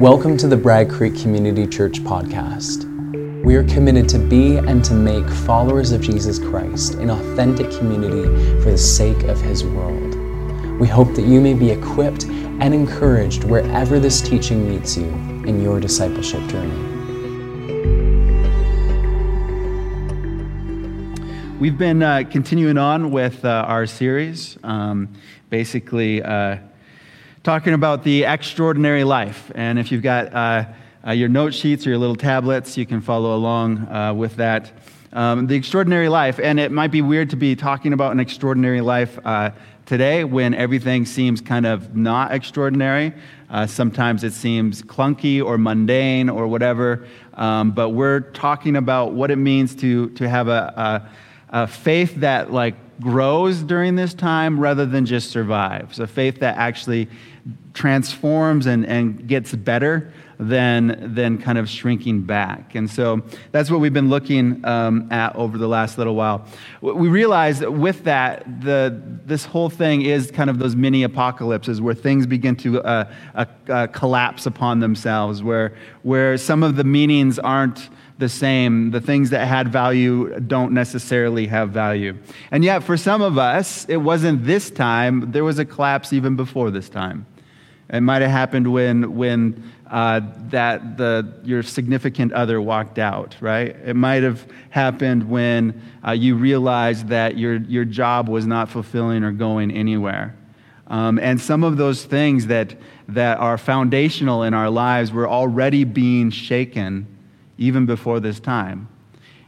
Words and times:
Welcome 0.00 0.38
to 0.38 0.48
the 0.48 0.56
Bragg 0.56 0.88
Creek 0.88 1.14
Community 1.20 1.66
Church 1.66 2.02
podcast. 2.02 2.86
We 3.44 3.54
are 3.56 3.64
committed 3.64 4.08
to 4.08 4.18
be 4.18 4.56
and 4.56 4.82
to 4.82 4.94
make 4.94 5.28
followers 5.28 5.92
of 5.92 6.00
Jesus 6.00 6.38
Christ 6.38 6.94
an 6.94 7.10
authentic 7.10 7.70
community 7.70 8.22
for 8.62 8.70
the 8.70 8.78
sake 8.78 9.24
of 9.24 9.38
His 9.42 9.62
world. 9.62 10.14
We 10.80 10.88
hope 10.88 11.14
that 11.16 11.26
you 11.26 11.38
may 11.38 11.52
be 11.52 11.70
equipped 11.70 12.24
and 12.24 12.72
encouraged 12.72 13.44
wherever 13.44 14.00
this 14.00 14.22
teaching 14.22 14.66
meets 14.66 14.96
you 14.96 15.04
in 15.44 15.62
your 15.62 15.78
discipleship 15.78 16.48
journey. 16.48 16.80
We've 21.58 21.76
been 21.76 22.02
uh, 22.02 22.22
continuing 22.30 22.78
on 22.78 23.10
with 23.10 23.44
uh, 23.44 23.66
our 23.68 23.84
series, 23.84 24.56
um, 24.64 25.10
basically 25.50 26.22
uh, 26.22 26.56
talking 27.42 27.72
about 27.72 28.04
the 28.04 28.24
extraordinary 28.24 29.04
life. 29.04 29.50
And 29.54 29.78
if 29.78 29.90
you've 29.90 30.02
got 30.02 30.34
uh, 30.34 30.64
uh, 31.06 31.12
your 31.12 31.28
note 31.28 31.54
sheets 31.54 31.86
or 31.86 31.90
your 31.90 31.98
little 31.98 32.16
tablets, 32.16 32.76
you 32.76 32.84
can 32.84 33.00
follow 33.00 33.34
along 33.34 33.88
uh, 33.88 34.12
with 34.12 34.36
that. 34.36 34.70
Um, 35.12 35.46
the 35.46 35.56
extraordinary 35.56 36.08
life. 36.08 36.38
And 36.38 36.60
it 36.60 36.70
might 36.70 36.92
be 36.92 37.02
weird 37.02 37.30
to 37.30 37.36
be 37.36 37.56
talking 37.56 37.92
about 37.92 38.12
an 38.12 38.20
extraordinary 38.20 38.80
life 38.80 39.18
today 39.84 40.22
when 40.22 40.54
everything 40.54 41.04
seems 41.04 41.40
kind 41.40 41.66
of 41.66 41.96
not 41.96 42.32
extraordinary. 42.32 43.12
sometimes 43.66 44.22
it 44.22 44.32
seems 44.32 44.82
clunky 44.82 45.44
or 45.44 45.58
mundane 45.58 46.28
or 46.28 46.46
whatever. 46.46 47.08
Um, 47.34 47.72
but 47.72 47.88
we're 47.88 48.20
talking 48.20 48.76
about 48.76 49.12
what 49.12 49.32
it 49.32 49.36
means 49.36 49.74
to, 49.76 50.10
to 50.10 50.28
have 50.28 50.46
a, 50.46 50.72
a 50.76 51.10
a 51.50 51.66
faith 51.66 52.16
that 52.16 52.52
like 52.52 52.74
grows 53.00 53.62
during 53.62 53.96
this 53.96 54.14
time 54.14 54.58
rather 54.58 54.86
than 54.86 55.04
just 55.04 55.30
survives 55.30 55.98
a 55.98 56.06
faith 56.06 56.40
that 56.40 56.56
actually 56.56 57.08
transforms 57.74 58.66
and, 58.66 58.84
and 58.86 59.26
gets 59.26 59.54
better 59.54 60.12
than, 60.40 61.14
than 61.14 61.36
kind 61.36 61.58
of 61.58 61.68
shrinking 61.68 62.22
back. 62.22 62.74
And 62.74 62.90
so 62.90 63.22
that's 63.52 63.70
what 63.70 63.80
we've 63.80 63.92
been 63.92 64.08
looking 64.08 64.64
um, 64.64 65.12
at 65.12 65.36
over 65.36 65.58
the 65.58 65.68
last 65.68 65.98
little 65.98 66.14
while. 66.14 66.46
We 66.80 67.08
realize 67.08 67.58
that 67.58 67.72
with 67.72 68.04
that, 68.04 68.62
the, 68.62 69.02
this 69.26 69.44
whole 69.44 69.68
thing 69.68 70.02
is 70.02 70.30
kind 70.30 70.48
of 70.48 70.58
those 70.58 70.74
mini 70.74 71.02
apocalypses 71.02 71.80
where 71.80 71.94
things 71.94 72.26
begin 72.26 72.56
to 72.56 72.82
uh, 72.82 73.12
uh, 73.34 73.44
uh, 73.68 73.86
collapse 73.88 74.46
upon 74.46 74.80
themselves, 74.80 75.42
where, 75.42 75.74
where 76.02 76.38
some 76.38 76.62
of 76.62 76.76
the 76.76 76.84
meanings 76.84 77.38
aren't 77.38 77.90
the 78.16 78.28
same. 78.28 78.92
The 78.92 79.00
things 79.00 79.30
that 79.30 79.46
had 79.46 79.68
value 79.68 80.38
don't 80.40 80.72
necessarily 80.72 81.46
have 81.48 81.70
value. 81.70 82.16
And 82.50 82.64
yet, 82.64 82.82
for 82.82 82.96
some 82.96 83.20
of 83.20 83.36
us, 83.36 83.84
it 83.88 83.96
wasn't 83.98 84.44
this 84.44 84.70
time. 84.70 85.32
There 85.32 85.44
was 85.44 85.58
a 85.58 85.64
collapse 85.64 86.12
even 86.12 86.36
before 86.36 86.70
this 86.70 86.88
time. 86.88 87.26
It 87.92 88.00
might 88.00 88.22
have 88.22 88.30
happened 88.30 88.72
when, 88.72 89.16
when 89.16 89.70
uh, 89.90 90.20
that 90.50 90.96
the, 90.96 91.34
your 91.42 91.62
significant 91.62 92.32
other 92.32 92.60
walked 92.60 92.98
out, 92.98 93.36
right? 93.40 93.74
It 93.84 93.96
might 93.96 94.22
have 94.22 94.46
happened 94.70 95.28
when 95.28 95.82
uh, 96.06 96.12
you 96.12 96.36
realized 96.36 97.08
that 97.08 97.36
your, 97.36 97.56
your 97.56 97.84
job 97.84 98.28
was 98.28 98.46
not 98.46 98.68
fulfilling 98.68 99.24
or 99.24 99.32
going 99.32 99.72
anywhere. 99.72 100.36
Um, 100.86 101.18
and 101.18 101.40
some 101.40 101.64
of 101.64 101.76
those 101.76 102.04
things 102.04 102.46
that, 102.46 102.76
that 103.08 103.38
are 103.38 103.58
foundational 103.58 104.44
in 104.44 104.54
our 104.54 104.70
lives 104.70 105.12
were 105.12 105.28
already 105.28 105.84
being 105.84 106.30
shaken 106.30 107.06
even 107.58 107.86
before 107.86 108.20
this 108.20 108.38
time. 108.38 108.88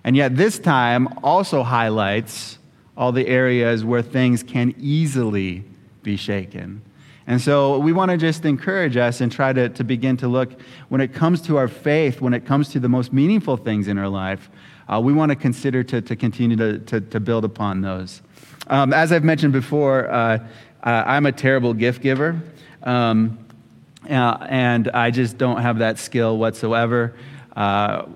And 0.04 0.16
yet, 0.16 0.36
this 0.36 0.58
time 0.58 1.08
also 1.22 1.62
highlights 1.62 2.58
all 2.96 3.12
the 3.12 3.26
areas 3.26 3.84
where 3.84 4.02
things 4.02 4.42
can 4.42 4.74
easily 4.78 5.64
be 6.02 6.16
shaken. 6.16 6.82
And 7.26 7.40
so 7.40 7.78
we 7.78 7.92
want 7.92 8.10
to 8.10 8.16
just 8.16 8.44
encourage 8.44 8.96
us 8.96 9.20
and 9.20 9.30
try 9.30 9.52
to, 9.52 9.68
to 9.68 9.84
begin 9.84 10.16
to 10.18 10.28
look 10.28 10.50
when 10.88 11.00
it 11.00 11.14
comes 11.14 11.40
to 11.42 11.56
our 11.56 11.68
faith, 11.68 12.20
when 12.20 12.34
it 12.34 12.44
comes 12.44 12.70
to 12.70 12.80
the 12.80 12.88
most 12.88 13.12
meaningful 13.12 13.56
things 13.56 13.88
in 13.88 13.98
our 13.98 14.08
life, 14.08 14.50
uh, 14.88 15.00
we 15.00 15.12
want 15.12 15.30
to 15.30 15.36
consider 15.36 15.84
to, 15.84 16.00
to 16.00 16.16
continue 16.16 16.56
to, 16.56 16.78
to, 16.80 17.00
to 17.00 17.20
build 17.20 17.44
upon 17.44 17.80
those. 17.80 18.22
Um, 18.66 18.92
as 18.92 19.12
I've 19.12 19.24
mentioned 19.24 19.52
before, 19.52 20.10
uh, 20.10 20.38
uh, 20.82 21.04
I'm 21.06 21.26
a 21.26 21.32
terrible 21.32 21.74
gift 21.74 22.02
giver. 22.02 22.40
Um, 22.82 23.38
uh, 24.10 24.36
and 24.48 24.88
I 24.88 25.12
just 25.12 25.38
don't 25.38 25.60
have 25.60 25.78
that 25.78 25.98
skill 25.98 26.36
whatsoever. 26.36 27.14
Uh, 27.54 28.06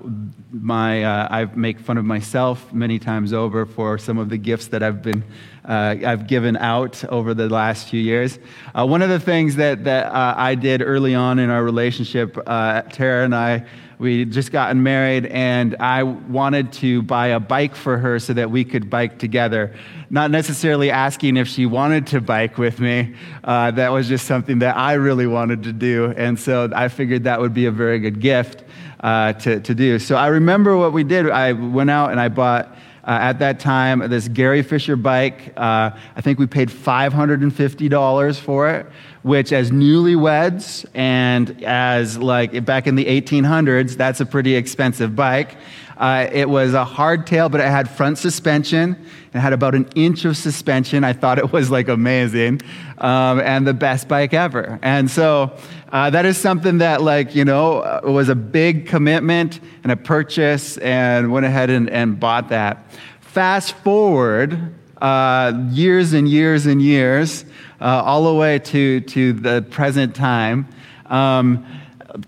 my, 0.51 1.05
uh, 1.05 1.29
I 1.31 1.45
make 1.45 1.79
fun 1.79 1.99
of 1.99 2.05
myself 2.05 2.73
many 2.73 2.99
times 2.99 3.33
over 3.33 3.67
for 3.67 3.99
some 3.99 4.19
of 4.19 4.31
the 4.31 4.39
gifts 4.39 4.69
that 4.69 4.83
I've 4.83 5.03
been 5.03 5.25
uh, 5.67 5.97
I've 6.07 6.29
given 6.29 6.57
out 6.57 7.05
over 7.07 7.35
the 7.35 7.49
last 7.49 7.89
few 7.89 8.01
years. 8.01 8.39
Uh, 8.75 8.87
one 8.87 9.03
of 9.03 9.09
the 9.09 9.19
things 9.19 9.57
that 9.57 9.85
that 9.85 10.07
uh, 10.07 10.35
I 10.37 10.55
did 10.55 10.81
early 10.81 11.15
on 11.15 11.39
in 11.39 11.51
our 11.51 11.63
relationship, 11.63 12.39
uh, 12.47 12.83
Tara 12.83 13.25
and 13.25 13.35
I, 13.35 13.65
we 13.99 14.27
just 14.27 14.53
gotten 14.53 14.83
married, 14.83 15.27
and 15.27 15.75
I 15.81 16.05
wanted 16.05 16.73
to 16.75 17.03
buy 17.03 17.29
a 17.29 17.41
bike 17.41 17.75
for 17.75 17.99
her 17.99 18.21
so 18.21 18.33
that 18.35 18.51
we 18.51 18.65
could 18.65 18.89
bike 18.89 19.19
together. 19.19 19.75
Not 20.09 20.31
necessarily 20.31 20.91
asking 20.91 21.37
if 21.37 21.49
she 21.49 21.67
wanted 21.67 22.07
to 22.09 22.21
bike 22.21 22.59
with 22.59 22.79
me. 22.79 23.17
that 23.43 23.91
was 23.91 24.07
just 24.07 24.27
something 24.27 24.61
that 24.61 24.77
I 24.77 24.93
really 24.93 25.27
wanted 25.27 25.65
to 25.65 25.73
do, 25.73 26.15
and 26.17 26.39
so 26.39 26.71
I 26.73 26.89
figured 26.89 27.25
that 27.25 27.41
would 27.41 27.55
be 27.55 27.67
a 27.67 27.73
very 27.73 27.99
good 27.99 28.21
gift 28.21 28.63
uh, 29.01 29.33
to, 29.35 29.61
to 29.61 29.75
do. 29.75 29.99
So 29.99 30.17
I 30.17 30.29
remember 30.29 30.77
what 30.77 30.93
we 30.93 31.05
did. 31.05 31.29
I 31.31 31.53
went 31.53 31.91
out 31.91 32.11
and 32.11 32.21
I 32.21 32.29
bought, 32.29 32.67
uh, 33.05 33.11
at 33.11 33.39
that 33.39 33.61
time, 33.61 34.01
this 34.11 34.27
Gary 34.29 34.63
Fisher 34.63 34.97
bike. 34.97 35.53
Uh, 35.57 35.91
I 36.17 36.21
think 36.21 36.39
we 36.39 36.47
paid 36.47 36.69
$550 36.69 38.41
for 38.41 38.69
it, 38.71 38.87
which, 39.27 39.53
as 39.53 39.73
newlyweds 39.73 40.87
and 40.95 41.65
as 41.65 42.17
like 42.17 42.65
back 42.65 42.87
in 42.87 42.95
the 42.95 43.07
1800s, 43.07 43.97
that's 43.97 44.21
a 44.21 44.25
pretty 44.25 44.55
expensive 44.55 45.17
bike. 45.17 45.57
Uh, 45.97 46.29
it 46.31 46.49
was 46.49 46.75
a 46.75 46.85
hardtail, 46.85 47.51
but 47.51 47.61
it 47.61 47.67
had 47.67 47.91
front 47.91 48.19
suspension. 48.19 48.95
It 49.35 49.41
had 49.41 49.53
about 49.53 49.75
an 49.75 49.89
inch 49.97 50.25
of 50.25 50.37
suspension. 50.37 51.03
I 51.03 51.13
thought 51.13 51.39
it 51.39 51.51
was 51.51 51.73
like 51.73 51.89
amazing 51.89 52.61
um, 52.99 53.41
and 53.41 53.67
the 53.67 53.75
best 53.75 54.07
bike 54.07 54.33
ever. 54.33 54.79
And 54.81 55.11
so 55.11 55.57
uh, 55.91 56.09
that 56.11 56.25
is 56.25 56.39
something 56.39 56.79
that, 56.79 57.03
like, 57.03 57.35
you 57.35 57.45
know, 57.45 57.81
uh, 57.81 58.03
was 58.05 58.29
a 58.29 58.37
big 58.37 58.87
commitment 58.87 59.59
and 59.83 59.91
a 59.91 59.97
purchase 59.97 60.79
and 60.79 61.33
went 61.33 61.47
ahead 61.47 61.69
and, 61.71 61.91
and 61.91 62.21
bought 62.21 62.51
that. 62.51 62.93
Fast 63.23 63.73
forward 63.79 64.73
uh, 65.01 65.53
years 65.71 66.13
and 66.13 66.29
years 66.29 66.67
and 66.67 66.81
years, 66.81 67.45
uh, 67.81 67.85
all 67.85 68.25
the 68.25 68.35
way 68.35 68.59
to, 68.59 69.01
to 69.01 69.33
the 69.33 69.63
present 69.71 70.15
time. 70.15 70.67
Um, 71.07 71.67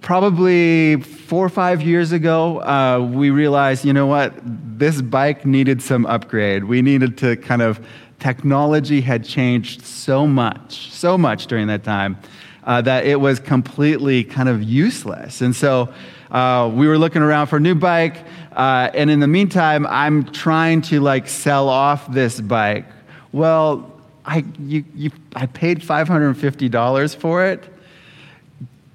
probably 0.00 1.00
four 1.02 1.44
or 1.44 1.48
five 1.48 1.82
years 1.82 2.12
ago, 2.12 2.60
uh, 2.60 3.00
we 3.00 3.30
realized, 3.30 3.84
you 3.84 3.92
know 3.92 4.06
what, 4.06 4.34
this 4.44 5.00
bike 5.00 5.46
needed 5.46 5.82
some 5.82 6.06
upgrade. 6.06 6.64
We 6.64 6.82
needed 6.82 7.16
to 7.18 7.36
kind 7.36 7.62
of, 7.62 7.80
technology 8.18 9.00
had 9.00 9.24
changed 9.24 9.82
so 9.82 10.26
much, 10.26 10.90
so 10.90 11.16
much 11.16 11.46
during 11.46 11.68
that 11.68 11.84
time 11.84 12.18
uh, 12.64 12.82
that 12.82 13.06
it 13.06 13.20
was 13.20 13.40
completely 13.40 14.24
kind 14.24 14.48
of 14.48 14.62
useless. 14.62 15.40
And 15.40 15.54
so 15.54 15.92
uh, 16.30 16.70
we 16.72 16.86
were 16.86 16.98
looking 16.98 17.22
around 17.22 17.46
for 17.46 17.56
a 17.56 17.60
new 17.60 17.74
bike. 17.74 18.24
Uh, 18.58 18.90
and 18.92 19.08
in 19.08 19.20
the 19.20 19.26
meantime, 19.26 19.86
I'm 19.86 20.24
trying 20.24 20.82
to 20.82 21.00
like 21.00 21.28
sell 21.28 21.70
off 21.70 22.12
this 22.12 22.38
bike. 22.40 22.84
Well, 23.32 23.90
I, 24.26 24.44
you, 24.58 24.84
you, 24.94 25.10
I 25.34 25.46
paid 25.46 25.80
$550 25.80 27.16
for 27.16 27.46
it 27.46 27.64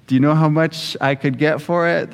do 0.06 0.14
you 0.14 0.20
know 0.20 0.34
how 0.34 0.48
much 0.48 0.96
I 1.00 1.14
could 1.14 1.38
get 1.38 1.62
for 1.62 1.88
it? 1.88 2.10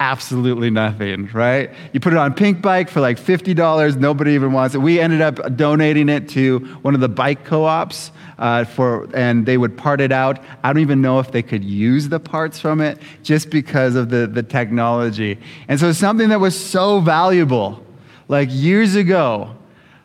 Absolutely 0.00 0.70
nothing, 0.70 1.28
right? 1.34 1.70
You 1.92 2.00
put 2.00 2.14
it 2.14 2.16
on 2.18 2.32
Pinkbike 2.32 2.88
for 2.88 3.00
like 3.02 3.18
$50, 3.18 3.98
nobody 3.98 4.32
even 4.32 4.50
wants 4.52 4.74
it. 4.74 4.78
We 4.78 4.98
ended 4.98 5.20
up 5.20 5.56
donating 5.56 6.08
it 6.08 6.26
to 6.30 6.60
one 6.80 6.94
of 6.94 7.02
the 7.02 7.08
bike 7.08 7.44
co 7.44 7.64
ops. 7.64 8.10
Uh, 8.38 8.64
for, 8.64 9.06
and 9.14 9.44
they 9.44 9.58
would 9.58 9.76
part 9.76 10.00
it 10.00 10.10
out. 10.10 10.42
I 10.64 10.72
don't 10.72 10.80
even 10.80 11.02
know 11.02 11.18
if 11.18 11.30
they 11.30 11.42
could 11.42 11.62
use 11.62 12.08
the 12.08 12.18
parts 12.18 12.58
from 12.58 12.80
it 12.80 12.98
just 13.22 13.50
because 13.50 13.96
of 13.96 14.08
the, 14.08 14.26
the 14.26 14.42
technology. 14.42 15.38
And 15.68 15.78
so 15.78 15.92
something 15.92 16.30
that 16.30 16.40
was 16.40 16.58
so 16.58 17.00
valuable, 17.00 17.84
like 18.28 18.48
years 18.50 18.94
ago, 18.94 19.54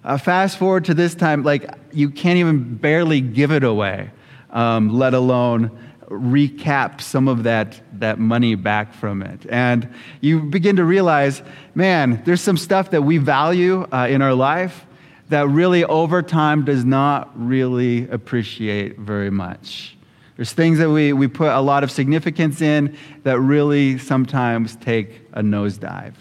uh, 0.03 0.18
fast 0.18 0.57
forward 0.57 0.83
to 0.83 0.94
this 0.94 1.15
time, 1.15 1.44
like 1.44 1.74
you 1.94 2.09
can't 2.09 2.38
even 2.38 2.75
barely 2.75 3.21
give 3.21 3.53
it 3.53 3.63
away, 3.63 4.12
um, 4.50 4.89
let 4.89 5.13
alone 5.13 5.71
recap 6.10 7.02
some 7.02 7.28
of 7.28 7.44
that, 7.44 7.81
that 8.00 8.19
money 8.19 8.56
back 8.56 8.94
from 8.94 9.22
it. 9.22 9.46
And 9.50 9.94
you 10.22 10.42
begin 10.42 10.75
to 10.75 10.86
realize, 10.86 11.42
man, 11.74 12.22
there's 12.25 12.42
some 12.42 12.57
stuff 12.57 12.92
that 12.92 13.02
we 13.02 13.18
value 13.18 13.88
uh, 13.92 14.07
in 14.10 14.22
our 14.22 14.34
life 14.34 14.86
that 15.30 15.48
really 15.48 15.84
over 15.84 16.22
time 16.22 16.66
does 16.66 16.86
not 16.86 17.31
really 17.36 18.07
appreciate 18.10 19.00
very 19.00 19.31
much. 19.31 19.98
There's 20.36 20.54
things 20.54 20.80
that 20.80 20.90
we, 20.90 21.13
we 21.13 21.28
put 21.28 21.50
a 21.50 21.62
lot 21.62 21.84
of 21.84 21.90
significance 21.90 22.62
in 22.62 22.98
that 23.24 23.40
really 23.40 23.98
sometimes 23.98 24.75
take 24.75 25.22
a 25.34 25.42
nosedive. 25.42 26.13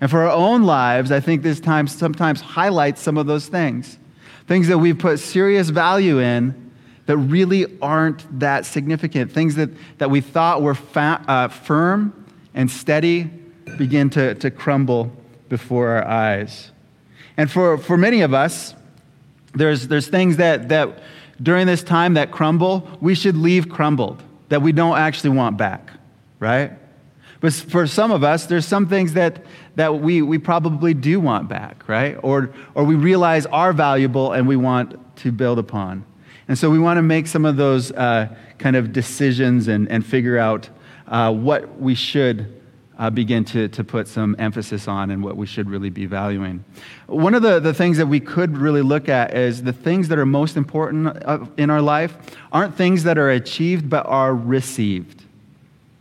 And 0.00 0.10
for 0.10 0.22
our 0.22 0.32
own 0.32 0.64
lives, 0.64 1.12
I 1.12 1.20
think 1.20 1.42
this 1.42 1.60
time 1.60 1.86
sometimes 1.86 2.40
highlights 2.40 3.00
some 3.00 3.16
of 3.16 3.26
those 3.26 3.46
things. 3.46 3.98
Things 4.48 4.66
that 4.68 4.78
we've 4.78 4.98
put 4.98 5.20
serious 5.20 5.68
value 5.68 6.18
in 6.18 6.61
that 7.06 7.16
really 7.16 7.78
aren't 7.80 8.40
that 8.40 8.64
significant. 8.66 9.32
Things 9.32 9.56
that, 9.56 9.70
that 9.98 10.10
we 10.10 10.20
thought 10.20 10.62
were 10.62 10.74
fa- 10.74 11.24
uh, 11.26 11.48
firm 11.48 12.26
and 12.54 12.70
steady 12.70 13.30
begin 13.76 14.10
to, 14.10 14.34
to 14.36 14.50
crumble 14.50 15.12
before 15.48 15.88
our 15.88 16.06
eyes. 16.06 16.70
And 17.36 17.50
for, 17.50 17.78
for 17.78 17.96
many 17.96 18.20
of 18.22 18.34
us, 18.34 18.74
there's, 19.54 19.88
there's 19.88 20.08
things 20.08 20.36
that, 20.36 20.68
that 20.68 21.02
during 21.42 21.66
this 21.66 21.82
time 21.82 22.14
that 22.14 22.30
crumble, 22.30 22.88
we 23.00 23.14
should 23.14 23.36
leave 23.36 23.68
crumbled, 23.68 24.22
that 24.48 24.62
we 24.62 24.72
don't 24.72 24.96
actually 24.96 25.30
want 25.30 25.56
back, 25.56 25.90
right? 26.38 26.72
But 27.40 27.52
for 27.52 27.86
some 27.86 28.12
of 28.12 28.22
us, 28.22 28.46
there's 28.46 28.66
some 28.66 28.88
things 28.88 29.14
that, 29.14 29.44
that 29.74 30.00
we, 30.00 30.22
we 30.22 30.38
probably 30.38 30.94
do 30.94 31.18
want 31.18 31.48
back, 31.48 31.88
right? 31.88 32.16
Or, 32.22 32.54
or 32.74 32.84
we 32.84 32.94
realize 32.94 33.46
are 33.46 33.72
valuable 33.72 34.32
and 34.32 34.46
we 34.46 34.56
want 34.56 35.16
to 35.16 35.32
build 35.32 35.58
upon. 35.58 36.04
And 36.52 36.58
so 36.58 36.68
we 36.68 36.78
want 36.78 36.98
to 36.98 37.02
make 37.02 37.28
some 37.28 37.46
of 37.46 37.56
those 37.56 37.92
uh, 37.92 38.28
kind 38.58 38.76
of 38.76 38.92
decisions 38.92 39.68
and, 39.68 39.90
and 39.90 40.04
figure 40.04 40.36
out 40.36 40.68
uh, 41.08 41.32
what 41.32 41.80
we 41.80 41.94
should 41.94 42.60
uh, 42.98 43.08
begin 43.08 43.42
to, 43.46 43.68
to 43.68 43.82
put 43.82 44.06
some 44.06 44.36
emphasis 44.38 44.86
on 44.86 45.10
and 45.10 45.24
what 45.24 45.38
we 45.38 45.46
should 45.46 45.70
really 45.70 45.88
be 45.88 46.04
valuing. 46.04 46.62
One 47.06 47.32
of 47.32 47.40
the, 47.40 47.58
the 47.58 47.72
things 47.72 47.96
that 47.96 48.06
we 48.06 48.20
could 48.20 48.58
really 48.58 48.82
look 48.82 49.08
at 49.08 49.34
is 49.34 49.62
the 49.62 49.72
things 49.72 50.08
that 50.08 50.18
are 50.18 50.26
most 50.26 50.58
important 50.58 51.16
uh, 51.24 51.46
in 51.56 51.70
our 51.70 51.80
life 51.80 52.18
aren't 52.52 52.76
things 52.76 53.04
that 53.04 53.16
are 53.16 53.30
achieved 53.30 53.88
but 53.88 54.04
are 54.04 54.34
received. 54.34 55.24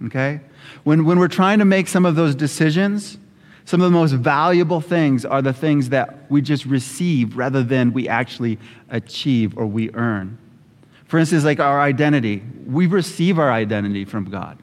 Okay? 0.07 0.42
When, 0.83 1.06
when 1.06 1.18
we're 1.18 1.30
trying 1.30 1.59
to 1.59 1.65
make 1.65 1.88
some 1.88 2.06
of 2.06 2.18
those 2.18 2.36
decisions, 2.36 3.18
some 3.63 3.80
of 3.80 3.89
the 3.89 3.98
most 3.98 4.12
valuable 4.12 4.81
things 4.81 5.24
are 5.24 5.42
the 5.42 5.53
things 5.53 5.88
that 5.92 6.30
we 6.30 6.42
just 6.42 6.65
receive 6.65 7.38
rather 7.38 7.63
than 7.63 7.94
we 7.94 8.09
actually 8.09 8.59
achieve 8.89 9.57
or 9.57 9.65
we 9.65 9.89
earn. 9.94 10.39
For 11.11 11.17
instance, 11.17 11.43
like 11.43 11.59
our 11.59 11.81
identity. 11.81 12.41
We 12.65 12.87
receive 12.87 13.37
our 13.37 13.51
identity 13.51 14.05
from 14.05 14.29
God. 14.29 14.57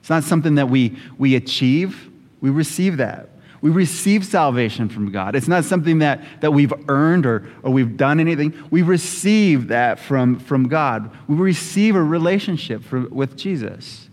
It's 0.00 0.10
not 0.10 0.22
something 0.22 0.56
that 0.56 0.68
we, 0.68 0.98
we 1.16 1.34
achieve, 1.34 2.10
we 2.42 2.50
receive 2.50 2.98
that. 2.98 3.30
We 3.62 3.70
receive 3.70 4.26
salvation 4.26 4.90
from 4.90 5.10
God. 5.10 5.34
It's 5.34 5.48
not 5.48 5.64
something 5.64 6.00
that, 6.00 6.22
that 6.42 6.50
we've 6.50 6.74
earned 6.90 7.24
or, 7.24 7.48
or 7.62 7.70
we've 7.70 7.96
done 7.96 8.20
anything. 8.20 8.52
We 8.70 8.82
receive 8.82 9.68
that 9.68 9.98
from, 9.98 10.38
from 10.40 10.68
God. 10.68 11.10
We 11.26 11.36
receive 11.36 11.96
a 11.96 12.02
relationship 12.02 12.84
for, 12.84 13.08
with 13.08 13.34
Jesus. 13.34 14.10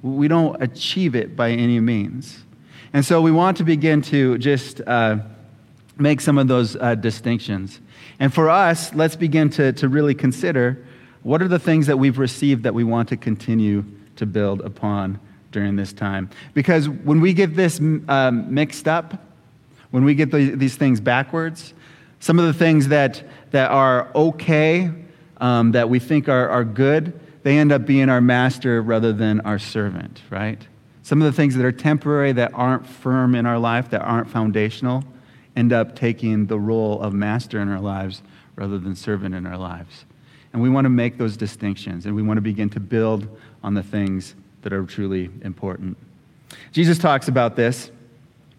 We 0.00 0.28
don't 0.28 0.62
achieve 0.62 1.14
it 1.14 1.36
by 1.36 1.50
any 1.50 1.78
means. 1.78 2.42
And 2.94 3.04
so 3.04 3.20
we 3.20 3.30
want 3.30 3.58
to 3.58 3.64
begin 3.64 4.00
to 4.00 4.38
just 4.38 4.80
uh, 4.86 5.18
make 5.98 6.22
some 6.22 6.38
of 6.38 6.48
those 6.48 6.74
uh, 6.76 6.94
distinctions. 6.94 7.80
And 8.18 8.32
for 8.32 8.48
us, 8.48 8.94
let's 8.94 9.14
begin 9.14 9.50
to, 9.50 9.74
to 9.74 9.90
really 9.90 10.14
consider 10.14 10.82
what 11.24 11.42
are 11.42 11.48
the 11.48 11.58
things 11.58 11.88
that 11.88 11.98
we've 11.98 12.18
received 12.18 12.62
that 12.62 12.74
we 12.74 12.84
want 12.84 13.08
to 13.08 13.16
continue 13.16 13.84
to 14.16 14.26
build 14.26 14.60
upon 14.60 15.18
during 15.50 15.76
this 15.76 15.92
time. 15.92 16.28
Because 16.52 16.88
when 16.88 17.20
we 17.20 17.32
get 17.32 17.56
this 17.56 17.78
um, 17.80 18.52
mixed 18.52 18.86
up, 18.86 19.14
when 19.90 20.04
we 20.04 20.14
get 20.14 20.30
the, 20.30 20.50
these 20.50 20.76
things 20.76 21.00
backwards, 21.00 21.72
some 22.20 22.38
of 22.38 22.44
the 22.46 22.52
things 22.52 22.88
that, 22.88 23.22
that 23.52 23.70
are 23.70 24.10
okay, 24.14 24.90
um, 25.38 25.72
that 25.72 25.88
we 25.88 25.98
think 25.98 26.28
are, 26.28 26.48
are 26.48 26.64
good, 26.64 27.18
they 27.44 27.58
end 27.58 27.70
up 27.72 27.86
being 27.86 28.08
our 28.08 28.20
master 28.20 28.82
rather 28.82 29.12
than 29.12 29.40
our 29.42 29.58
servant, 29.58 30.22
right? 30.30 30.66
Some 31.02 31.22
of 31.22 31.26
the 31.26 31.36
things 31.36 31.54
that 31.54 31.64
are 31.64 31.72
temporary, 31.72 32.32
that 32.32 32.52
aren't 32.54 32.86
firm 32.86 33.34
in 33.34 33.46
our 33.46 33.58
life, 33.58 33.90
that 33.90 34.00
aren't 34.00 34.28
foundational, 34.28 35.04
end 35.54 35.72
up 35.72 35.94
taking 35.94 36.46
the 36.46 36.58
role 36.58 37.00
of 37.00 37.12
master 37.12 37.60
in 37.60 37.68
our 37.68 37.80
lives 37.80 38.22
rather 38.56 38.78
than 38.78 38.96
servant 38.96 39.34
in 39.34 39.46
our 39.46 39.58
lives. 39.58 40.04
And 40.54 40.62
we 40.62 40.70
want 40.70 40.84
to 40.84 40.88
make 40.88 41.18
those 41.18 41.36
distinctions, 41.36 42.06
and 42.06 42.14
we 42.14 42.22
want 42.22 42.36
to 42.36 42.40
begin 42.40 42.70
to 42.70 42.80
build 42.80 43.26
on 43.64 43.74
the 43.74 43.82
things 43.82 44.36
that 44.62 44.72
are 44.72 44.84
truly 44.84 45.28
important. 45.42 45.96
Jesus 46.70 46.96
talks 46.96 47.26
about 47.26 47.56
this 47.56 47.90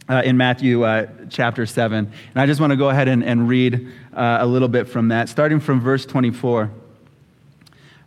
uh, 0.10 0.22
in 0.26 0.36
Matthew 0.36 0.84
uh, 0.84 1.08
chapter 1.30 1.66
7. 1.66 1.98
And 2.00 2.12
I 2.36 2.46
just 2.48 2.60
want 2.60 2.72
to 2.72 2.76
go 2.76 2.90
ahead 2.90 3.08
and, 3.08 3.24
and 3.24 3.48
read 3.48 3.88
uh, 4.14 4.40
a 4.42 4.46
little 4.46 4.68
bit 4.68 4.90
from 4.90 5.08
that, 5.08 5.30
starting 5.30 5.62
from 5.62 5.80
verse 5.80 6.06
24. 6.06 6.70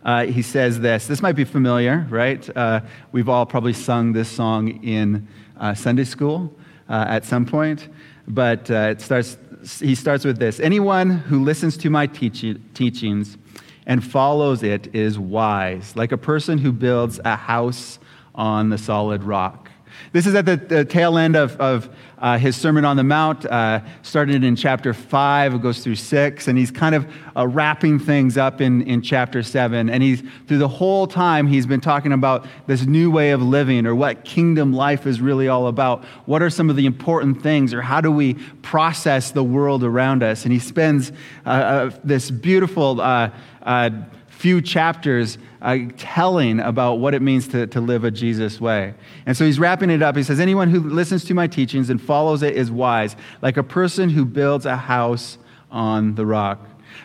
Uh, 0.05 0.26
he 0.26 0.43
says 0.43 0.79
this. 0.81 1.06
This 1.06 1.23
might 1.23 1.34
be 1.34 1.44
familiar, 1.44 2.06
right? 2.11 2.46
Uh, 2.55 2.81
we've 3.12 3.31
all 3.31 3.46
probably 3.46 3.73
sung 3.73 4.12
this 4.12 4.29
song 4.29 4.84
in 4.84 5.26
uh, 5.58 5.73
Sunday 5.73 6.05
school 6.05 6.52
at 6.91 7.25
some 7.25 7.46
point. 7.46 7.88
But 8.29 8.69
it 8.69 9.00
starts, 9.00 9.38
he 9.81 9.94
starts 9.94 10.26
with 10.26 10.38
this 10.38 10.61
Anyone 10.61 11.08
who 11.08 11.43
listens 11.43 11.79
to 11.79 11.88
my 11.88 12.06
teach- 12.06 12.58
teachings 12.75 13.38
and 13.88 14.05
follows 14.05 14.62
it 14.62 14.94
is 14.94 15.19
wise, 15.19 15.96
like 15.96 16.12
a 16.12 16.19
person 16.19 16.58
who 16.58 16.70
builds 16.70 17.19
a 17.25 17.35
house 17.35 17.99
on 18.35 18.69
the 18.69 18.79
solid 18.79 19.25
rock. 19.25 19.69
This 20.12 20.26
is 20.26 20.35
at 20.35 20.46
the, 20.46 20.56
the 20.56 20.85
tail 20.85 21.19
end 21.19 21.35
of, 21.35 21.56
of 21.61 21.88
uh, 22.19 22.38
his 22.38 22.56
Sermon 22.56 22.85
on 22.85 22.96
the 22.96 23.05
Mount, 23.05 23.46
uh, 23.46 23.81
started 24.02 24.43
in 24.43 24.56
chapter 24.56 24.93
5, 24.93 25.55
it 25.55 25.62
goes 25.62 25.85
through 25.85 25.94
6, 25.94 26.49
and 26.49 26.58
he's 26.58 26.70
kind 26.70 26.94
of 26.94 27.06
uh, 27.37 27.46
wrapping 27.46 27.99
things 27.99 28.37
up 28.37 28.61
in, 28.61 28.82
in 28.82 29.02
chapter 29.02 29.43
7. 29.43 29.88
And 29.88 30.02
he's, 30.02 30.23
through 30.46 30.58
the 30.58 30.69
whole 30.69 31.06
time, 31.06 31.46
he's 31.46 31.67
been 31.67 31.81
talking 31.81 32.12
about 32.12 32.46
this 32.67 32.87
new 32.87 33.11
way 33.11 33.31
of 33.31 33.43
living 33.43 33.87
or 33.87 33.94
what 33.94 34.25
kingdom 34.25 34.73
life 34.73 35.06
is 35.06 35.20
really 35.20 35.49
all 35.49 35.69
about. 35.69 36.05
What 36.26 36.43
are 36.43 36.50
some 36.50 36.70
of 36.70 36.76
the 36.76 36.87
important 36.87 37.43
things, 37.43 37.73
or 37.73 37.82
how 37.82 38.00
do 38.00 38.11
we 38.11 38.34
process 38.69 39.31
the 39.31 39.43
world 39.43 39.82
around 39.82 40.23
us? 40.23 40.44
And 40.44 40.53
he 40.53 40.59
spends 40.59 41.11
uh, 41.47 41.49
uh, 41.49 41.91
this 42.05 42.31
beautiful 42.31 43.00
uh, 43.00 43.31
few 44.29 44.61
chapters 44.61 45.38
uh, 45.62 45.79
telling 45.97 46.61
about 46.61 47.00
what 47.00 47.15
it 47.15 47.23
means 47.23 47.49
to, 47.49 47.67
to 47.67 47.81
live 47.81 48.05
a 48.05 48.11
Jesus 48.11 48.61
way. 48.61 48.94
And 49.26 49.37
so 49.37 49.44
he's 49.44 49.59
wrapping 49.59 49.91
it 49.91 50.03
up. 50.03 50.17
He 50.17 50.23
says, 50.23 50.38
Anyone 50.38 50.70
who 50.70 50.81
listens 50.81 51.25
to 51.25 51.35
my 51.35 51.47
teachings 51.47 51.91
and 51.91 52.00
follows 52.00 52.43
it 52.43 52.56
is 52.56 52.70
wise, 52.70 53.17
like 53.43 53.56
a 53.56 53.62
person 53.62 54.11
who 54.11 54.25
builds 54.25 54.67
a 54.67 54.76
house 54.76 55.38
on 55.70 56.15
the 56.15 56.26
rock. 56.26 56.61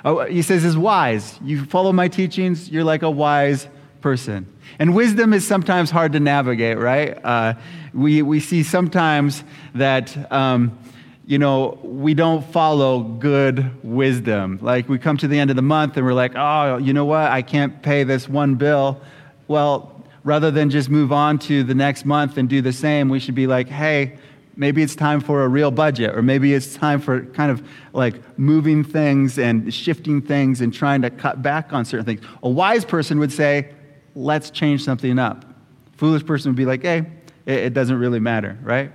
Oh, 0.06 0.26
he 0.26 0.42
says, 0.42 0.64
is 0.64 0.78
wise. 0.78 1.40
You 1.44 1.66
follow 1.66 1.94
my 1.94 2.08
teachings, 2.08 2.70
you're 2.70 2.84
like 2.84 3.04
a 3.04 3.12
wise 3.12 3.68
person. 4.02 4.48
And 4.80 4.94
wisdom 4.94 5.34
is 5.34 5.48
sometimes 5.48 5.90
hard 5.90 6.12
to 6.14 6.20
navigate, 6.20 6.78
right? 6.78 7.18
Uh, 7.24 7.54
we, 7.94 8.22
we 8.22 8.40
see 8.40 8.64
sometimes 8.64 9.44
that. 9.74 10.32
Um, 10.32 10.78
you 11.26 11.38
know, 11.38 11.80
we 11.84 12.14
don't 12.14 12.46
follow 12.52 13.02
good 13.02 13.84
wisdom. 13.84 14.60
Like 14.62 14.90
we 14.90 15.00
come 15.00 15.18
to 15.18 15.28
the 15.28 15.40
end 15.40 15.50
of 15.50 15.56
the 15.56 15.62
month 15.62 15.96
and 15.96 16.06
we're 16.06 16.14
like, 16.14 16.34
oh, 16.36 16.78
you 16.78 16.94
know 16.94 17.06
what? 17.06 17.32
I 17.32 17.42
can't 17.42 17.82
pay 17.82 18.04
this 18.04 18.28
one 18.28 18.56
bill. 18.56 19.02
Well, 19.48 20.04
rather 20.24 20.52
than 20.52 20.70
just 20.70 20.90
move 20.90 21.12
on 21.12 21.40
to 21.40 21.64
the 21.64 21.76
next 21.76 22.06
month 22.06 22.38
and 22.38 22.50
do 22.50 22.62
the 22.62 22.74
same, 22.74 23.10
we 23.10 23.20
should 23.20 23.36
be 23.36 23.48
like, 23.48 23.70
hey, 23.70 24.18
maybe 24.56 24.84
it's 24.84 24.96
time 24.96 25.20
for 25.20 25.44
a 25.44 25.48
real 25.48 25.72
budget, 25.72 26.16
or 26.16 26.22
maybe 26.22 26.54
it's 26.54 26.76
time 26.76 27.00
for 27.00 27.26
kind 27.28 27.52
of 27.52 27.68
like 27.94 28.38
moving 28.38 28.84
things 28.84 29.40
and 29.40 29.74
shifting 29.74 30.22
things 30.22 30.62
and 30.62 30.74
trying 30.74 31.02
to 31.02 31.10
cut 31.10 31.42
back 31.42 31.74
on 31.74 31.86
certain 31.86 32.06
things. 32.06 32.22
A 32.44 32.50
wise 32.50 32.86
person 32.86 33.20
would 33.20 33.32
say, 33.32 33.72
let's 34.16 34.50
change 34.50 34.84
something 34.84 35.18
up. 35.18 35.46
Foolish 35.94 36.26
person 36.26 36.52
would 36.52 36.58
be 36.58 36.66
like, 36.66 36.82
hey, 36.82 37.06
it, 37.46 37.74
doesn't 37.74 37.98
really 37.98 38.20
matter, 38.20 38.58
right? 38.62 38.92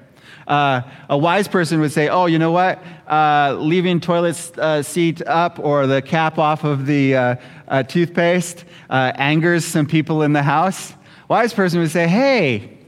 Uh, 0.49 0.81
a 1.11 1.17
wise 1.17 1.47
person 1.47 1.79
would 1.79 1.93
say, 1.93 2.09
oh, 2.09 2.25
you 2.25 2.39
know 2.39 2.51
what? 2.51 2.83
Uh, 3.07 3.55
leaving 3.61 4.01
toilet 4.01 4.59
uh, 4.59 4.83
seat 4.83 5.21
up 5.27 5.59
or 5.59 5.87
the 5.87 6.01
cap 6.01 6.39
off 6.39 6.65
of 6.65 6.87
the 6.87 7.15
uh, 7.15 7.37
uh, 7.69 7.83
toothpaste 7.83 8.65
uh, 8.89 9.13
angers 9.17 9.63
some 9.67 9.87
people 9.87 10.23
in 10.23 10.33
the 10.33 10.43
house. 10.43 10.95
Wise 11.29 11.53
person 11.53 11.81
would 11.81 11.91
say, 11.91 12.09
hey, 12.09 12.79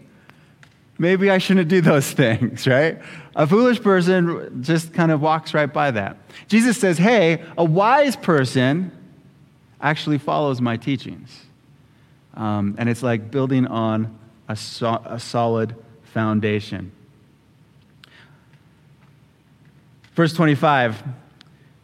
maybe 0.99 1.31
I 1.31 1.37
shouldn't 1.37 1.69
do 1.69 1.83
those 1.83 2.11
things, 2.13 2.67
right? 2.67 2.99
A 3.37 3.47
foolish 3.47 3.83
person 3.83 4.63
just 4.63 4.95
kind 4.95 5.13
of 5.13 5.21
walks 5.21 5.53
right 5.53 5.71
by 5.71 5.91
that. 5.91 6.17
Jesus 6.49 6.79
says, 6.79 6.97
hey, 6.97 7.45
a 7.59 7.65
wise 7.65 8.17
person 8.17 8.91
actually 9.83 10.17
follows 10.19 10.63
my 10.63 10.79
teachings. 10.79 11.45
Um, 12.33 12.75
and 12.79 12.89
it's 12.89 13.03
like 13.03 13.31
building 13.31 13.67
on 13.67 14.19
a, 14.49 14.57
so- 14.57 15.03
a 15.05 15.21
solid 15.21 15.77
foundation. 16.05 16.93
Verse 20.21 20.35
25 20.35 21.03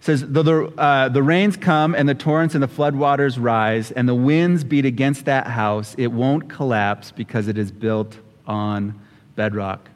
says, 0.00 0.22
Though 0.28 0.42
the, 0.42 0.64
uh, 0.78 1.08
the 1.08 1.22
rains 1.22 1.56
come 1.56 1.94
and 1.94 2.06
the 2.06 2.14
torrents 2.14 2.54
and 2.54 2.62
the 2.62 2.68
floodwaters 2.68 3.42
rise 3.42 3.92
and 3.92 4.06
the 4.06 4.14
winds 4.14 4.62
beat 4.62 4.84
against 4.84 5.24
that 5.24 5.46
house, 5.46 5.94
it 5.96 6.08
won't 6.08 6.46
collapse 6.50 7.12
because 7.12 7.48
it 7.48 7.56
is 7.56 7.72
built 7.72 8.18
on 8.46 9.00
bedrock. 9.36 9.88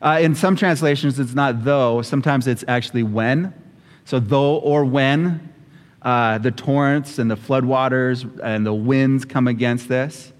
Uh, 0.00 0.20
in 0.22 0.36
some 0.36 0.54
translations, 0.54 1.18
it's 1.18 1.34
not 1.34 1.64
though, 1.64 2.00
sometimes 2.00 2.46
it's 2.46 2.64
actually 2.68 3.02
when. 3.02 3.52
So, 4.04 4.20
though 4.20 4.58
or 4.58 4.84
when 4.84 5.52
uh, 6.00 6.38
the 6.38 6.52
torrents 6.52 7.18
and 7.18 7.28
the 7.28 7.36
floodwaters 7.36 8.38
and 8.44 8.64
the 8.64 8.74
winds 8.74 9.24
come 9.24 9.48
against 9.48 9.88
this. 9.88 10.32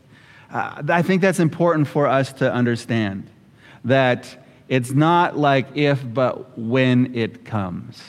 Uh, 0.53 0.81
I 0.89 1.03
think 1.03 1.23
that's 1.23 1.41
important 1.41 1.89
for 1.89 2.07
us 2.07 2.33
to 2.35 2.53
understand 2.53 3.29
that 3.83 4.48
it's 4.69 4.91
not 4.91 5.37
like 5.37 5.77
if, 5.77 6.03
but 6.13 6.59
when 6.59 7.15
it 7.15 7.45
comes. 7.45 8.03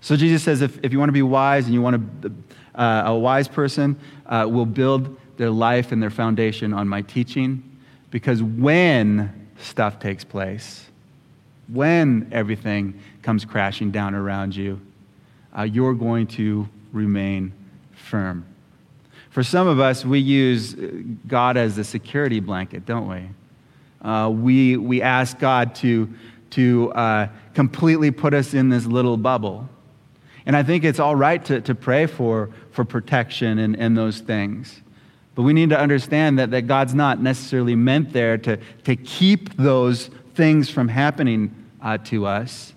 So 0.00 0.16
Jesus 0.16 0.42
says 0.42 0.62
if, 0.62 0.78
if 0.82 0.92
you 0.92 0.98
want 0.98 1.10
to 1.10 1.14
be 1.14 1.22
wise 1.22 1.66
and 1.66 1.74
you 1.74 1.82
want 1.82 2.22
to, 2.22 2.32
uh, 2.74 3.02
a 3.06 3.14
wise 3.14 3.46
person 3.46 3.98
uh, 4.26 4.46
will 4.50 4.66
build 4.66 5.16
their 5.36 5.50
life 5.50 5.92
and 5.92 6.02
their 6.02 6.10
foundation 6.10 6.72
on 6.72 6.88
my 6.88 7.02
teaching 7.02 7.62
because 8.10 8.42
when 8.42 9.48
stuff 9.58 10.00
takes 10.00 10.24
place, 10.24 10.86
when 11.68 12.28
everything 12.32 12.98
comes 13.22 13.44
crashing 13.44 13.90
down 13.90 14.14
around 14.14 14.56
you, 14.56 14.80
uh, 15.56 15.62
you're 15.62 15.94
going 15.94 16.26
to 16.26 16.68
remain 16.92 17.52
firm. 17.92 18.46
For 19.30 19.42
some 19.42 19.66
of 19.66 19.80
us, 19.80 20.04
we 20.04 20.18
use 20.18 20.74
God 21.26 21.56
as 21.56 21.78
a 21.78 21.84
security 21.84 22.40
blanket, 22.40 22.84
don't 22.84 23.08
we? 23.08 23.28
Uh, 24.02 24.30
we, 24.34 24.76
we 24.76 25.00
ask 25.00 25.38
God 25.38 25.74
to, 25.76 26.12
to 26.50 26.92
uh, 26.92 27.28
completely 27.54 28.10
put 28.10 28.34
us 28.34 28.52
in 28.52 28.68
this 28.68 28.84
little 28.84 29.16
bubble. 29.16 29.68
And 30.44 30.56
I 30.56 30.64
think 30.64 30.82
it's 30.82 30.98
all 30.98 31.14
right 31.14 31.42
to, 31.44 31.60
to 31.60 31.74
pray 31.74 32.06
for, 32.06 32.50
for 32.72 32.84
protection 32.84 33.58
and, 33.58 33.76
and 33.76 33.96
those 33.96 34.18
things. 34.18 34.80
But 35.34 35.42
we 35.42 35.52
need 35.52 35.70
to 35.70 35.78
understand 35.78 36.38
that, 36.40 36.50
that 36.50 36.62
God's 36.66 36.94
not 36.94 37.22
necessarily 37.22 37.76
meant 37.76 38.12
there 38.12 38.36
to, 38.38 38.58
to 38.84 38.96
keep 38.96 39.56
those 39.56 40.10
things 40.34 40.68
from 40.68 40.88
happening 40.88 41.54
uh, 41.80 41.98
to 41.98 42.26
us. 42.26 42.72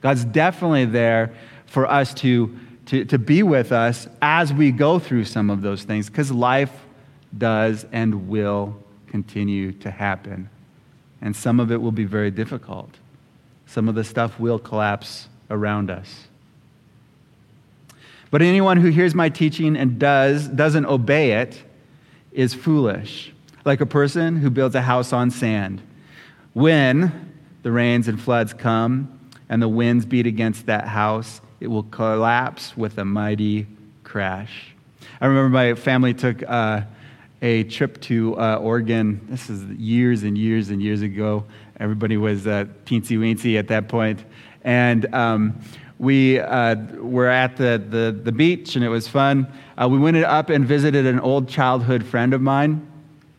God's 0.00 0.24
definitely 0.24 0.86
there 0.86 1.34
for 1.66 1.86
us 1.86 2.14
to, 2.14 2.56
to, 2.86 3.04
to 3.04 3.18
be 3.18 3.42
with 3.42 3.70
us 3.70 4.08
as 4.22 4.52
we 4.52 4.72
go 4.72 4.98
through 4.98 5.24
some 5.24 5.50
of 5.50 5.62
those 5.62 5.84
things, 5.84 6.08
because 6.08 6.32
life 6.32 6.72
does 7.36 7.86
and 7.92 8.28
will 8.28 8.82
continue 9.06 9.72
to 9.72 9.90
happen. 9.90 10.48
And 11.24 11.34
some 11.34 11.58
of 11.58 11.72
it 11.72 11.80
will 11.80 11.90
be 11.90 12.04
very 12.04 12.30
difficult. 12.30 12.90
Some 13.66 13.88
of 13.88 13.96
the 13.96 14.04
stuff 14.04 14.38
will 14.38 14.58
collapse 14.58 15.28
around 15.50 15.90
us. 15.90 16.28
But 18.30 18.42
anyone 18.42 18.76
who 18.76 18.88
hears 18.90 19.14
my 19.14 19.30
teaching 19.30 19.74
and 19.74 19.98
does, 19.98 20.46
doesn't 20.48 20.84
obey 20.84 21.32
it 21.32 21.62
is 22.30 22.52
foolish, 22.52 23.32
like 23.64 23.80
a 23.80 23.86
person 23.86 24.36
who 24.36 24.50
builds 24.50 24.74
a 24.74 24.82
house 24.82 25.12
on 25.12 25.30
sand. 25.30 25.80
When 26.52 27.32
the 27.62 27.72
rains 27.72 28.06
and 28.06 28.20
floods 28.20 28.52
come 28.52 29.18
and 29.48 29.62
the 29.62 29.68
winds 29.68 30.04
beat 30.04 30.26
against 30.26 30.66
that 30.66 30.86
house, 30.86 31.40
it 31.58 31.68
will 31.68 31.84
collapse 31.84 32.76
with 32.76 32.98
a 32.98 33.04
mighty 33.04 33.66
crash. 34.02 34.74
I 35.20 35.26
remember 35.26 35.48
my 35.48 35.74
family 35.74 36.12
took 36.12 36.42
uh, 36.42 36.82
a 37.44 37.62
trip 37.64 38.00
to 38.00 38.40
uh, 38.40 38.56
Oregon. 38.56 39.20
This 39.28 39.50
is 39.50 39.62
years 39.78 40.22
and 40.22 40.36
years 40.36 40.70
and 40.70 40.82
years 40.82 41.02
ago. 41.02 41.44
Everybody 41.78 42.16
was 42.16 42.46
uh, 42.46 42.64
teensy 42.86 43.18
weensy 43.18 43.58
at 43.58 43.68
that 43.68 43.86
point. 43.86 44.24
And 44.62 45.14
um, 45.14 45.60
we 45.98 46.40
uh, 46.40 46.76
were 46.96 47.28
at 47.28 47.58
the, 47.58 47.84
the, 47.86 48.18
the, 48.18 48.32
beach 48.32 48.76
and 48.76 48.84
it 48.84 48.88
was 48.88 49.06
fun. 49.06 49.46
Uh, 49.76 49.86
we 49.90 49.98
went 49.98 50.16
up 50.16 50.48
and 50.48 50.64
visited 50.66 51.04
an 51.04 51.20
old 51.20 51.46
childhood 51.46 52.02
friend 52.02 52.32
of 52.32 52.40
mine, 52.40 52.90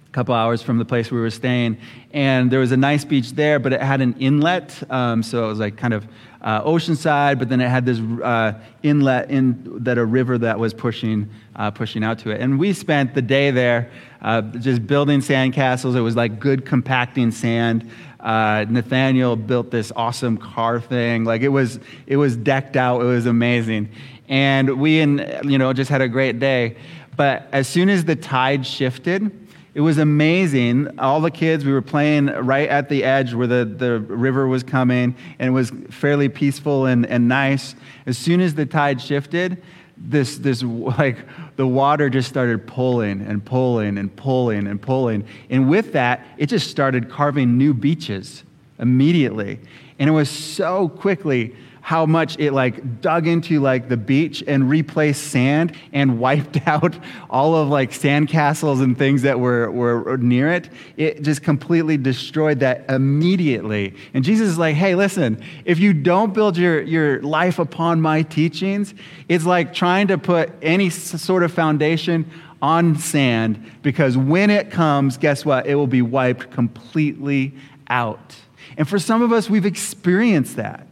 a 0.08 0.12
couple 0.12 0.36
hours 0.36 0.62
from 0.62 0.78
the 0.78 0.86
place 0.86 1.10
we 1.10 1.20
were 1.20 1.32
staying. 1.32 1.76
And 2.14 2.52
there 2.52 2.60
was 2.60 2.72
a 2.72 2.78
nice 2.78 3.04
beach 3.04 3.32
there, 3.32 3.58
but 3.58 3.74
it 3.74 3.82
had 3.82 4.02
an 4.02 4.14
inlet. 4.20 4.84
Um, 4.92 5.24
so 5.24 5.46
it 5.46 5.48
was 5.48 5.58
like 5.58 5.78
kind 5.78 5.96
of 5.96 6.08
uh, 6.46 6.62
oceanside, 6.62 7.40
but 7.40 7.50
then 7.50 7.60
it 7.60 7.68
had 7.68 7.88
this 7.88 8.00
uh, 8.00 8.54
inlet 8.84 9.32
in 9.32 9.84
that 9.84 9.98
a 9.98 10.06
river 10.06 10.38
that 10.38 10.60
was 10.60 10.76
pushing, 10.76 11.28
uh, 11.56 11.72
pushing 11.72 12.04
out 12.04 12.20
to 12.20 12.30
it. 12.30 12.40
And 12.40 12.60
we 12.60 12.72
spent 12.72 13.16
the 13.16 13.22
day 13.22 13.50
there 13.50 13.92
uh, 14.22 14.42
just 14.42 14.86
building 14.86 15.22
sandcastles. 15.22 15.96
It 15.96 16.02
was 16.02 16.16
like 16.16 16.40
good 16.40 16.64
compacting 16.64 17.32
sand. 17.32 17.90
Uh, 18.20 18.66
Nathaniel 18.70 19.36
built 19.36 19.72
this 19.72 19.92
awesome 19.96 20.38
car 20.38 20.80
thing. 20.80 21.26
Like 21.26 21.42
it 21.42 21.50
was, 21.50 21.80
it 22.06 22.18
was 22.18 22.38
decked 22.38 22.76
out. 22.76 23.02
It 23.02 23.06
was 23.06 23.26
amazing. 23.26 23.90
And 24.30 24.80
we, 24.80 25.00
in, 25.00 25.28
you 25.44 25.58
know, 25.58 25.74
just 25.74 25.90
had 25.90 26.02
a 26.02 26.08
great 26.08 26.40
day. 26.40 26.78
But 27.18 27.48
as 27.54 27.68
soon 27.68 27.90
as 27.90 28.06
the 28.06 28.16
tide 28.16 28.68
shifted, 28.68 29.45
it 29.76 29.82
was 29.82 29.98
amazing. 29.98 30.98
All 31.00 31.20
the 31.20 31.30
kids, 31.30 31.66
we 31.66 31.74
were 31.74 31.82
playing 31.82 32.28
right 32.28 32.70
at 32.70 32.88
the 32.88 33.04
edge 33.04 33.34
where 33.34 33.46
the, 33.46 33.66
the 33.66 34.00
river 34.00 34.48
was 34.48 34.64
coming, 34.64 35.18
and 35.38 35.50
it 35.50 35.52
was 35.52 35.70
fairly 35.90 36.30
peaceful 36.30 36.86
and, 36.86 37.06
and 37.06 37.28
nice. 37.28 37.76
As 38.06 38.18
soon 38.18 38.40
as 38.40 38.56
the 38.56 38.66
tide 38.66 39.02
shifted, 39.02 39.62
this, 39.98 40.38
this 40.38 40.64
like 40.64 41.18
the 41.58 41.68
water 41.68 42.10
just 42.10 42.30
started 42.30 42.66
pulling 42.66 43.22
and 43.22 43.44
pulling 43.44 43.98
and 43.98 44.16
pulling 44.16 44.66
and 44.66 44.82
pulling. 44.82 45.28
And 45.50 45.70
with 45.70 45.92
that, 45.92 46.26
it 46.38 46.46
just 46.46 46.72
started 46.72 47.10
carving 47.10 47.58
new 47.58 47.74
beaches 47.74 48.46
immediately. 48.80 49.60
And 50.00 50.10
it 50.10 50.14
was 50.14 50.30
so 50.30 50.90
quickly 50.90 51.56
how 51.86 52.04
much 52.04 52.36
it 52.40 52.52
like 52.52 53.00
dug 53.00 53.28
into 53.28 53.60
like 53.60 53.90
the 53.90 53.96
beach 53.96 54.44
and 54.48 54.68
replaced 54.68 55.28
sand 55.28 55.72
and 55.94 56.20
wiped 56.26 56.66
out 56.66 56.98
all 57.30 57.54
of 57.54 57.68
like 57.68 57.92
sandcastles 57.92 58.82
and 58.82 58.98
things 58.98 59.22
that 59.22 59.40
were, 59.40 59.70
were 59.70 60.18
near 60.18 60.52
it. 60.52 60.68
It 60.98 61.22
just 61.22 61.44
completely 61.44 61.96
destroyed 61.96 62.62
that 62.62 62.90
immediately. 62.90 63.94
And 64.16 64.24
Jesus 64.24 64.50
is 64.50 64.58
like, 64.58 64.76
hey, 64.76 64.96
listen, 64.96 65.40
if 65.64 65.78
you 65.78 65.94
don't 65.94 66.34
build 66.34 66.58
your, 66.58 66.82
your 66.82 67.22
life 67.22 67.60
upon 67.60 68.02
my 68.02 68.24
teachings, 68.24 68.96
it's 69.30 69.46
like 69.46 69.72
trying 69.72 70.08
to 70.08 70.18
put 70.18 70.52
any 70.64 70.90
sort 70.90 71.44
of 71.44 71.54
foundation 71.54 72.28
on 72.64 72.98
sand 72.98 73.64
because 73.84 74.18
when 74.18 74.50
it 74.50 74.72
comes, 74.72 75.18
guess 75.18 75.46
what? 75.46 75.68
It 75.68 75.76
will 75.76 75.86
be 75.86 76.02
wiped 76.02 76.50
completely 76.50 77.54
out. 77.92 78.36
And 78.78 78.88
for 78.88 79.00
some 79.00 79.22
of 79.22 79.32
us, 79.32 79.50
we've 79.50 79.66
experienced 79.66 80.58
that. 80.58 80.88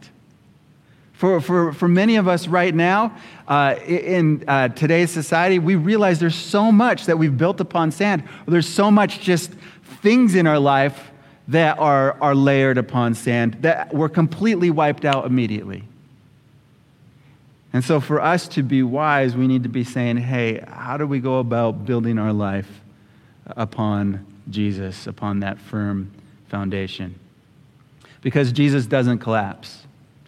For, 1.14 1.40
for, 1.40 1.72
for 1.72 1.88
many 1.88 2.16
of 2.16 2.26
us 2.26 2.48
right 2.48 2.74
now, 2.74 3.16
uh, 3.46 3.76
in 3.86 4.44
uh, 4.48 4.68
today's 4.68 5.10
society, 5.10 5.58
we 5.58 5.76
realize 5.76 6.18
there's 6.18 6.34
so 6.34 6.72
much 6.72 7.06
that 7.06 7.18
we've 7.18 7.36
built 7.36 7.60
upon 7.60 7.92
sand. 7.92 8.24
There's 8.46 8.68
so 8.68 8.90
much 8.90 9.20
just 9.20 9.52
things 10.02 10.34
in 10.34 10.46
our 10.46 10.58
life 10.58 11.12
that 11.48 11.78
are, 11.78 12.20
are 12.20 12.34
layered 12.34 12.78
upon 12.78 13.14
sand 13.14 13.58
that 13.60 13.92
were 13.92 14.08
completely 14.08 14.70
wiped 14.70 15.04
out 15.04 15.26
immediately. 15.26 15.84
And 17.72 17.84
so, 17.84 18.00
for 18.00 18.20
us 18.20 18.46
to 18.48 18.62
be 18.62 18.82
wise, 18.82 19.36
we 19.36 19.46
need 19.46 19.64
to 19.64 19.68
be 19.68 19.82
saying, 19.82 20.18
hey, 20.18 20.64
how 20.66 20.96
do 20.96 21.06
we 21.06 21.18
go 21.18 21.40
about 21.40 21.84
building 21.84 22.18
our 22.18 22.32
life 22.32 22.82
upon 23.46 24.24
Jesus, 24.48 25.06
upon 25.06 25.40
that 25.40 25.58
firm 25.58 26.12
foundation? 26.48 27.18
Because 28.24 28.50
Jesus 28.50 28.86
doesn't 28.86 29.20
collapse 29.20 29.84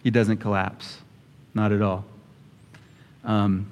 he 0.07 0.11
doesn't 0.13 0.37
collapse. 0.37 0.99
Not 1.53 1.73
at 1.73 1.83
all. 1.83 2.05
Um, 3.25 3.67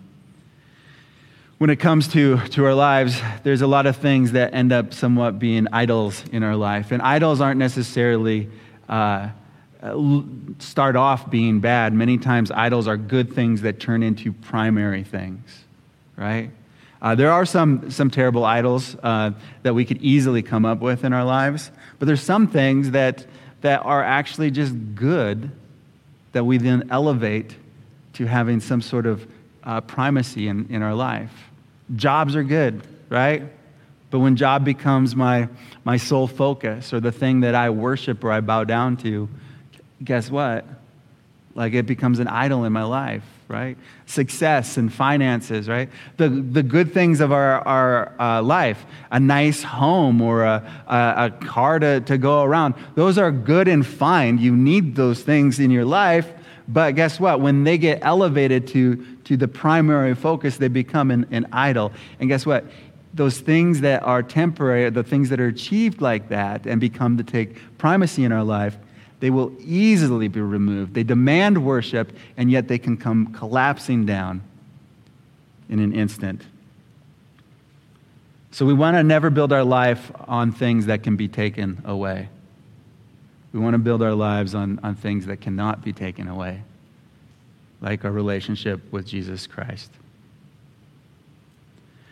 when 1.59 1.71
it 1.71 1.77
comes 1.77 2.09
to, 2.09 2.41
to 2.49 2.65
our 2.65 2.75
lives, 2.75 3.23
there's 3.45 3.63
a 3.63 3.69
lot 3.69 3.87
of 3.87 3.99
things 3.99 4.33
that 4.33 4.53
end 4.53 4.73
up 4.73 4.93
somewhat 4.93 5.39
being 5.39 5.69
idols 5.73 6.25
in 6.33 6.43
our 6.43 6.57
life. 6.57 6.91
And 6.91 7.01
idols 7.03 7.41
aren't 7.41 7.61
necessarily 7.61 8.51
uh, 8.89 9.29
start 10.59 10.97
off 10.97 11.31
being 11.31 11.61
bad. 11.61 11.95
Many 11.95 12.19
times, 12.19 12.51
idols 12.51 12.89
are 12.89 12.97
good 12.97 13.33
things 13.33 13.63
that 13.63 13.79
turn 13.79 14.03
into 14.03 14.33
primary 14.33 15.05
things, 15.05 15.65
right? 16.17 16.51
Uh, 17.01 17.15
there 17.15 17.31
are 17.31 17.47
some, 17.47 17.93
some 17.93 18.11
terrible 18.11 18.45
idols 18.45 18.97
uh, 19.05 19.31
that 19.63 19.73
we 19.73 19.85
could 19.85 20.03
easily 20.03 20.43
come 20.43 20.65
up 20.65 20.81
with 20.81 21.05
in 21.05 21.13
our 21.13 21.25
lives, 21.25 21.71
but 22.01 22.07
there's 22.07 22.23
some 22.23 22.49
things 22.49 22.91
that, 22.91 23.25
that 23.65 23.83
are 23.87 24.05
actually 24.05 24.51
just 24.51 24.75
good 24.95 25.51
that 26.33 26.45
we 26.45 26.59
then 26.59 26.87
elevate 26.91 27.57
to 28.13 28.27
having 28.27 28.61
some 28.61 28.83
sort 28.83 29.07
of 29.07 29.27
uh, 29.63 29.81
primacy 29.81 30.49
in, 30.49 30.67
in 30.69 30.83
our 30.83 30.95
life. 30.95 31.33
Jobs 31.97 32.37
are 32.37 32.43
good, 32.45 32.87
right? 33.09 33.43
But 34.11 34.19
when 34.19 34.37
job 34.37 34.67
becomes 34.67 35.17
my, 35.17 35.49
my 35.83 35.97
sole 35.97 36.27
focus 36.27 36.93
or 36.93 37.01
the 37.01 37.11
thing 37.11 37.41
that 37.41 37.55
I 37.55 37.71
worship 37.71 38.23
or 38.23 38.31
I 38.31 38.43
bow 38.43 38.65
down 38.65 38.99
to, 38.99 39.31
guess 40.05 40.31
what? 40.31 40.67
Like 41.55 41.73
it 41.73 41.87
becomes 41.87 42.19
an 42.19 42.29
idol 42.29 42.65
in 42.65 42.73
my 42.75 42.85
life, 42.85 43.25
right? 43.49 43.77
Success 44.07 44.77
and 44.77 44.93
finances, 44.93 45.69
right? 45.69 45.91
The, 46.17 46.29
the 46.29 46.63
good 46.63 46.93
things 46.93 47.21
of 47.21 47.33
our, 47.33 47.61
our 47.67 48.21
uh, 48.21 48.43
life, 48.43 48.85
a 49.11 49.21
nice 49.21 49.63
home 49.63 50.23
or 50.23 50.45
a, 50.45 50.85
a, 50.87 51.15
a 51.27 51.31
car 51.31 51.79
to, 51.79 52.01
to 52.01 52.19
go 52.19 52.43
around, 52.43 52.75
those 52.95 53.19
are 53.19 53.31
good 53.31 53.69
and 53.69 53.87
fine. 53.87 54.39
You 54.39 54.57
need 54.57 54.97
those 54.97 55.23
things 55.23 55.61
in 55.61 55.71
your 55.71 55.85
life. 55.85 56.33
But 56.67 56.95
guess 56.95 57.21
what? 57.21 57.41
When 57.41 57.65
they 57.65 57.77
get 57.77 57.99
elevated 58.03 58.67
to, 58.69 59.05
to 59.25 59.37
the 59.37 59.49
primary 59.49 60.15
focus, 60.15 60.57
they 60.57 60.69
become 60.69 61.11
an, 61.11 61.27
an 61.31 61.47
idol. 61.53 61.93
And 62.19 62.29
guess 62.29 62.47
what? 62.47 62.65
Those 63.13 63.39
things 63.39 63.83
that 63.83 64.03
are 64.03 64.23
temporary, 64.23 64.89
the 64.91 65.05
things 65.05 65.29
that 65.29 65.39
are 65.39 65.47
achieved 65.49 66.01
like 66.01 66.31
that 66.31 66.67
and 66.67 66.81
become 66.81 67.19
to 67.19 67.23
take 67.23 67.59
primacy 67.77 68.25
in 68.25 68.33
our 68.33 68.43
life, 68.43 68.79
they 69.25 69.31
will 69.31 69.57
easily 69.59 70.29
be 70.29 70.43
removed. 70.43 70.93
They 70.93 71.03
demand 71.03 71.65
worship, 71.65 72.13
and 72.37 72.51
yet 72.51 72.69
they 72.69 72.77
can 72.77 72.99
come 72.99 73.33
collapsing 73.33 74.05
down 74.05 74.43
in 75.71 75.79
an 75.79 75.95
instant. 75.95 76.43
So 78.51 78.67
we 78.67 78.75
want 78.75 78.99
to 78.99 79.03
never 79.03 79.31
build 79.31 79.51
our 79.51 79.65
life 79.65 80.13
on 80.29 80.53
things 80.53 80.85
that 80.85 81.03
can 81.03 81.17
be 81.17 81.27
taken 81.27 81.81
away. 81.87 82.29
We 83.55 83.61
want 83.61 83.73
to 83.73 83.79
build 83.79 84.03
our 84.03 84.13
lives 84.13 84.55
on, 84.55 84.79
on 84.83 84.95
things 84.95 85.25
that 85.25 85.41
cannot 85.41 85.83
be 85.83 85.95
taken 85.95 86.29
away. 86.29 86.61
like 87.81 88.05
our 88.05 88.13
relationship 88.13 88.93
with 88.93 89.07
Jesus 89.07 89.47
Christ. 89.47 89.91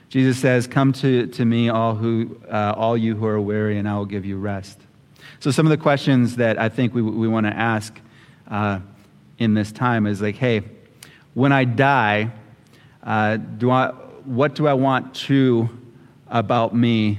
Jesus 0.08 0.38
says, 0.38 0.66
Come 0.66 0.94
to, 0.94 1.26
to 1.26 1.44
me, 1.44 1.68
all, 1.68 1.94
who, 1.94 2.40
uh, 2.50 2.72
all 2.74 2.96
you 2.96 3.16
who 3.16 3.26
are 3.26 3.38
weary, 3.38 3.76
and 3.76 3.86
I 3.86 3.98
will 3.98 4.06
give 4.06 4.24
you 4.24 4.38
rest. 4.38 4.78
So, 5.40 5.50
some 5.50 5.66
of 5.66 5.70
the 5.70 5.76
questions 5.76 6.36
that 6.36 6.58
I 6.58 6.68
think 6.68 6.94
we, 6.94 7.02
we 7.02 7.28
want 7.28 7.46
to 7.46 7.52
ask 7.56 7.98
uh, 8.48 8.80
in 9.38 9.54
this 9.54 9.72
time 9.72 10.06
is 10.06 10.20
like, 10.22 10.36
hey, 10.36 10.62
when 11.34 11.52
I 11.52 11.64
die, 11.64 12.30
uh, 13.02 13.36
do 13.36 13.70
I, 13.70 13.88
what 14.24 14.54
do 14.54 14.66
I 14.66 14.74
want 14.74 15.14
true 15.14 15.68
about 16.28 16.74
me? 16.74 17.18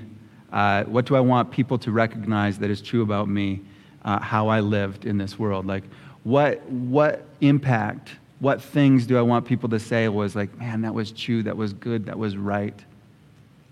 Uh, 0.51 0.83
what 0.83 1.05
do 1.05 1.15
I 1.15 1.19
want 1.19 1.51
people 1.51 1.77
to 1.79 1.91
recognize 1.91 2.59
that 2.59 2.69
is 2.69 2.81
true 2.81 3.01
about 3.01 3.27
me, 3.27 3.61
uh, 4.05 4.19
how 4.19 4.47
I 4.47 4.59
lived 4.59 5.05
in 5.05 5.17
this 5.17 5.39
world? 5.39 5.65
Like, 5.65 5.83
what, 6.23 6.61
what 6.69 7.25
impact 7.41 8.11
what 8.43 8.61
things 8.61 9.07
do 9.07 9.17
I 9.17 9.21
want 9.21 9.45
people 9.45 9.69
to 9.69 9.79
say 9.79 10.09
was 10.09 10.35
like, 10.35 10.53
man, 10.59 10.81
that 10.81 10.93
was 10.93 11.13
true, 11.13 11.43
that 11.43 11.55
was 11.55 11.71
good, 11.71 12.07
that 12.07 12.19
was 12.19 12.35
right? 12.35 12.77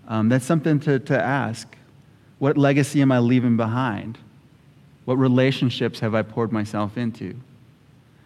Um, 0.08 0.30
that's 0.30 0.46
something 0.46 0.80
to, 0.80 0.98
to 0.98 1.22
ask. 1.22 1.76
What 2.42 2.58
legacy 2.58 3.00
am 3.00 3.12
I 3.12 3.20
leaving 3.20 3.56
behind? 3.56 4.18
What 5.04 5.14
relationships 5.14 6.00
have 6.00 6.12
I 6.12 6.22
poured 6.22 6.50
myself 6.50 6.98
into? 6.98 7.36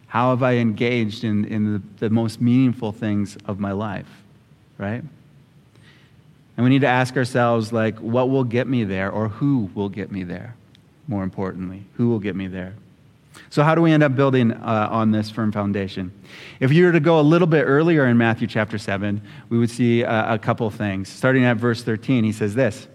How 0.06 0.30
have 0.30 0.42
I 0.42 0.54
engaged 0.54 1.22
in, 1.22 1.44
in 1.44 1.74
the, 1.74 1.82
the 1.98 2.08
most 2.08 2.40
meaningful 2.40 2.92
things 2.92 3.36
of 3.44 3.60
my 3.60 3.72
life, 3.72 4.08
right? 4.78 5.02
And 6.56 6.64
we 6.64 6.70
need 6.70 6.80
to 6.80 6.86
ask 6.86 7.14
ourselves, 7.14 7.74
like, 7.74 7.98
what 7.98 8.30
will 8.30 8.44
get 8.44 8.66
me 8.66 8.84
there, 8.84 9.10
or 9.10 9.28
who 9.28 9.70
will 9.74 9.90
get 9.90 10.10
me 10.10 10.24
there, 10.24 10.54
more 11.06 11.22
importantly? 11.22 11.84
Who 11.98 12.08
will 12.08 12.18
get 12.18 12.34
me 12.34 12.46
there? 12.46 12.72
So, 13.50 13.62
how 13.62 13.74
do 13.74 13.82
we 13.82 13.92
end 13.92 14.02
up 14.02 14.16
building 14.16 14.50
uh, 14.50 14.88
on 14.90 15.10
this 15.10 15.28
firm 15.28 15.52
foundation? 15.52 16.10
If 16.58 16.72
you 16.72 16.86
were 16.86 16.92
to 16.92 17.00
go 17.00 17.20
a 17.20 17.26
little 17.34 17.46
bit 17.46 17.64
earlier 17.64 18.06
in 18.06 18.16
Matthew 18.16 18.46
chapter 18.46 18.78
7, 18.78 19.20
we 19.50 19.58
would 19.58 19.68
see 19.68 20.00
a, 20.00 20.32
a 20.32 20.38
couple 20.38 20.70
things. 20.70 21.10
Starting 21.10 21.44
at 21.44 21.58
verse 21.58 21.82
13, 21.82 22.24
he 22.24 22.32
says 22.32 22.54
this 22.54 22.88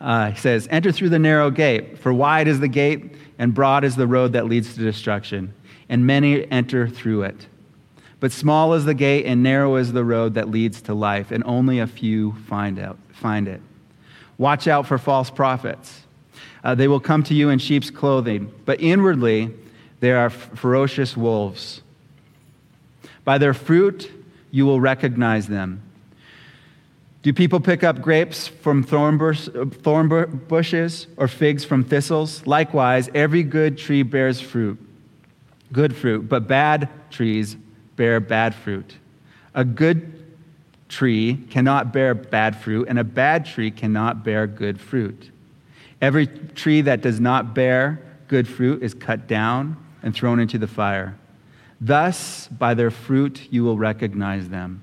uh, 0.00 0.30
He 0.30 0.38
says, 0.38 0.68
Enter 0.70 0.92
through 0.92 1.10
the 1.10 1.18
narrow 1.18 1.50
gate, 1.50 1.98
for 1.98 2.12
wide 2.12 2.48
is 2.48 2.60
the 2.60 2.68
gate, 2.68 3.14
and 3.38 3.54
broad 3.54 3.84
is 3.84 3.96
the 3.96 4.06
road 4.06 4.32
that 4.32 4.46
leads 4.46 4.74
to 4.74 4.80
destruction, 4.80 5.52
and 5.88 6.06
many 6.06 6.50
enter 6.50 6.88
through 6.88 7.22
it. 7.22 7.46
But 8.20 8.32
small 8.32 8.74
is 8.74 8.84
the 8.84 8.94
gate, 8.94 9.26
and 9.26 9.42
narrow 9.42 9.76
is 9.76 9.92
the 9.92 10.04
road 10.04 10.34
that 10.34 10.50
leads 10.50 10.80
to 10.82 10.94
life, 10.94 11.30
and 11.30 11.42
only 11.44 11.80
a 11.80 11.86
few 11.86 12.32
find, 12.46 12.78
out, 12.78 12.98
find 13.12 13.48
it. 13.48 13.60
Watch 14.38 14.66
out 14.66 14.86
for 14.86 14.98
false 14.98 15.30
prophets 15.30 16.04
uh, 16.64 16.74
they 16.74 16.88
will 16.88 17.00
come 17.00 17.22
to 17.24 17.34
you 17.34 17.50
in 17.50 17.58
sheep's 17.58 17.90
clothing, 17.90 18.52
but 18.64 18.80
inwardly 18.80 19.50
they 20.00 20.12
are 20.12 20.30
ferocious 20.30 21.16
wolves. 21.16 21.82
By 23.22 23.38
their 23.38 23.54
fruit 23.54 24.10
you 24.50 24.64
will 24.64 24.80
recognize 24.80 25.46
them. 25.46 25.82
Do 27.24 27.32
people 27.32 27.58
pick 27.58 27.82
up 27.82 28.02
grapes 28.02 28.48
from 28.48 28.82
thorn, 28.82 29.18
thorn 29.18 30.42
bushes 30.46 31.06
or 31.16 31.26
figs 31.26 31.64
from 31.64 31.82
thistles? 31.82 32.46
Likewise, 32.46 33.08
every 33.14 33.42
good 33.42 33.78
tree 33.78 34.02
bears 34.02 34.42
fruit, 34.42 34.78
good 35.72 35.96
fruit, 35.96 36.28
but 36.28 36.46
bad 36.46 36.90
trees 37.10 37.56
bear 37.96 38.20
bad 38.20 38.54
fruit. 38.54 38.98
A 39.54 39.64
good 39.64 40.22
tree 40.90 41.38
cannot 41.48 41.94
bear 41.94 42.12
bad 42.12 42.56
fruit, 42.60 42.88
and 42.88 42.98
a 42.98 43.04
bad 43.04 43.46
tree 43.46 43.70
cannot 43.70 44.22
bear 44.22 44.46
good 44.46 44.78
fruit. 44.78 45.30
Every 46.02 46.26
tree 46.26 46.82
that 46.82 47.00
does 47.00 47.20
not 47.20 47.54
bear 47.54 48.02
good 48.28 48.46
fruit 48.46 48.82
is 48.82 48.92
cut 48.92 49.26
down 49.26 49.78
and 50.02 50.14
thrown 50.14 50.40
into 50.40 50.58
the 50.58 50.68
fire. 50.68 51.16
Thus, 51.80 52.48
by 52.48 52.74
their 52.74 52.90
fruit, 52.90 53.48
you 53.50 53.64
will 53.64 53.78
recognize 53.78 54.50
them. 54.50 54.82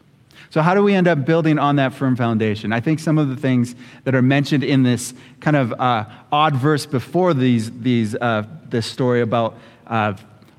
So, 0.49 0.61
how 0.61 0.73
do 0.73 0.83
we 0.83 0.93
end 0.93 1.07
up 1.07 1.25
building 1.25 1.59
on 1.59 1.77
that 1.77 1.93
firm 1.93 2.15
foundation? 2.15 2.73
I 2.73 2.79
think 2.79 2.99
some 2.99 3.17
of 3.17 3.29
the 3.29 3.35
things 3.35 3.75
that 4.03 4.15
are 4.15 4.21
mentioned 4.21 4.63
in 4.63 4.83
this 4.83 5.13
kind 5.39 5.55
of 5.55 5.73
uh, 5.73 6.05
odd 6.31 6.55
verse 6.55 6.85
before 6.85 7.33
these, 7.33 7.71
these, 7.79 8.15
uh, 8.15 8.43
this 8.69 8.85
story 8.85 9.21
about 9.21 9.57
uh, 9.87 10.15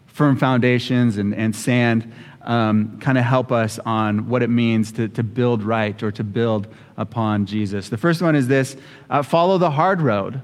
firm 0.07 0.37
foundations 0.37 1.17
and, 1.17 1.35
and 1.35 1.55
sand 1.55 2.13
um, 2.43 2.99
kind 3.01 3.19
of 3.19 3.25
help 3.25 3.53
us 3.53 3.79
on 3.81 4.29
what 4.29 4.43
it 4.43 4.51
means 4.51 4.93
to, 4.93 5.09
to 5.09 5.23
build 5.23 5.63
right 5.63 6.03
or 6.03 6.11
to 6.13 6.25
build 6.25 6.67
upon 6.97 7.47
Jesus. 7.47 7.89
The 7.89 7.99
first 7.99 8.23
one 8.23 8.35
is 8.35 8.49
this 8.49 8.77
uh, 9.11 9.23
follow 9.23 9.59
the 9.59 9.71
hard 9.71 10.01
road. 10.01 10.43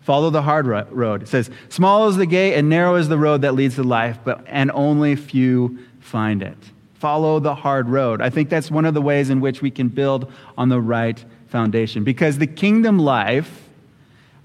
Follow 0.00 0.30
the 0.30 0.40
hard 0.40 0.66
road. 0.66 1.22
It 1.22 1.28
says, 1.28 1.50
Small 1.68 2.08
is 2.08 2.16
the 2.16 2.24
gate 2.24 2.54
and 2.54 2.70
narrow 2.70 2.94
is 2.94 3.08
the 3.08 3.18
road 3.18 3.42
that 3.42 3.54
leads 3.54 3.74
to 3.74 3.82
life, 3.82 4.18
but, 4.24 4.42
and 4.46 4.70
only 4.70 5.16
few 5.16 5.80
find 6.00 6.42
it. 6.42 6.56
Follow 6.98 7.38
the 7.38 7.54
hard 7.54 7.88
road. 7.88 8.20
I 8.20 8.30
think 8.30 8.48
that's 8.48 8.70
one 8.70 8.84
of 8.84 8.94
the 8.94 9.02
ways 9.02 9.30
in 9.30 9.40
which 9.40 9.62
we 9.62 9.70
can 9.70 9.88
build 9.88 10.32
on 10.56 10.68
the 10.68 10.80
right 10.80 11.24
foundation 11.46 12.04
because 12.04 12.38
the 12.38 12.46
kingdom 12.46 12.98
life 12.98 13.68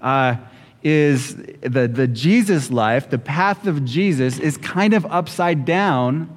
uh, 0.00 0.36
is 0.82 1.34
the, 1.34 1.88
the 1.88 2.06
Jesus 2.06 2.70
life, 2.70 3.10
the 3.10 3.18
path 3.18 3.66
of 3.66 3.84
Jesus 3.84 4.38
is 4.38 4.56
kind 4.58 4.94
of 4.94 5.04
upside 5.06 5.64
down 5.64 6.28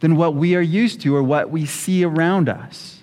than 0.00 0.16
what 0.16 0.34
we 0.34 0.54
are 0.54 0.62
used 0.62 1.00
to 1.02 1.14
or 1.14 1.22
what 1.22 1.50
we 1.50 1.66
see 1.66 2.04
around 2.04 2.48
us, 2.48 3.02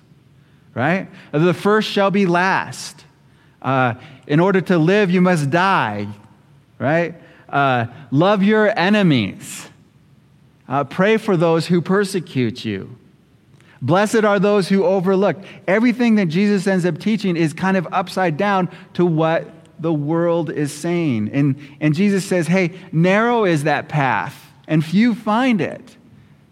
right? 0.74 1.08
The 1.32 1.54
first 1.54 1.90
shall 1.90 2.12
be 2.12 2.26
last. 2.26 3.04
Uh, 3.62 3.96
in 4.28 4.40
order 4.40 4.62
to 4.62 4.78
live, 4.78 5.12
you 5.12 5.22
must 5.22 5.50
die, 5.50 6.08
right? 6.80 7.16
Uh, 7.50 7.88
love 8.12 8.42
your 8.42 8.78
enemies. 8.78 9.68
Uh, 10.68 10.84
pray 10.84 11.18
for 11.18 11.38
those 11.38 11.68
who 11.68 11.82
persecute 11.82 12.66
you. 12.66 12.98
Blessed 13.82 14.24
are 14.24 14.40
those 14.40 14.70
who 14.70 14.84
overlook. 14.84 15.38
Everything 15.68 16.16
that 16.16 16.26
Jesus 16.26 16.66
ends 16.66 16.86
up 16.86 16.98
teaching 16.98 17.38
is 17.38 17.54
kind 17.54 17.78
of 17.78 17.88
upside 17.92 18.36
down 18.38 18.70
to 18.94 19.06
what 19.06 19.52
the 19.80 19.94
world 19.94 20.50
is 20.50 20.74
saying. 20.74 21.30
And, 21.32 21.56
and 21.80 21.94
Jesus 21.94 22.26
says, 22.26 22.48
hey, 22.48 22.72
narrow 22.92 23.46
is 23.46 23.66
that 23.66 23.90
path, 23.90 24.36
and 24.68 24.84
few 24.84 25.14
find 25.14 25.62
it 25.62 25.98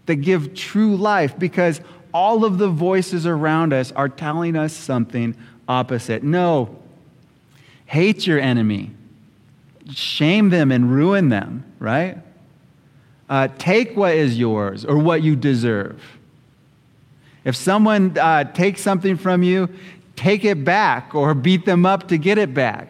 that 0.05 0.17
give 0.17 0.53
true 0.53 0.95
life 0.95 1.39
because 1.39 1.81
all 2.13 2.45
of 2.45 2.57
the 2.57 2.67
voices 2.67 3.25
around 3.25 3.73
us 3.73 3.91
are 3.93 4.09
telling 4.09 4.55
us 4.55 4.73
something 4.73 5.35
opposite. 5.67 6.21
No, 6.21 6.77
hate 7.85 8.27
your 8.27 8.39
enemy, 8.39 8.91
shame 9.91 10.49
them 10.49 10.71
and 10.71 10.93
ruin 10.93 11.29
them, 11.29 11.63
right? 11.79 12.17
Uh, 13.29 13.47
take 13.57 13.95
what 13.95 14.13
is 14.13 14.37
yours 14.37 14.85
or 14.85 14.97
what 14.97 15.23
you 15.23 15.35
deserve. 15.35 16.01
If 17.45 17.55
someone 17.55 18.17
uh, 18.17 18.45
takes 18.45 18.81
something 18.81 19.17
from 19.17 19.43
you, 19.43 19.69
take 20.15 20.45
it 20.45 20.63
back 20.63 21.13
or 21.15 21.33
beat 21.33 21.65
them 21.65 21.85
up 21.85 22.07
to 22.09 22.17
get 22.17 22.37
it 22.37 22.53
back, 22.53 22.87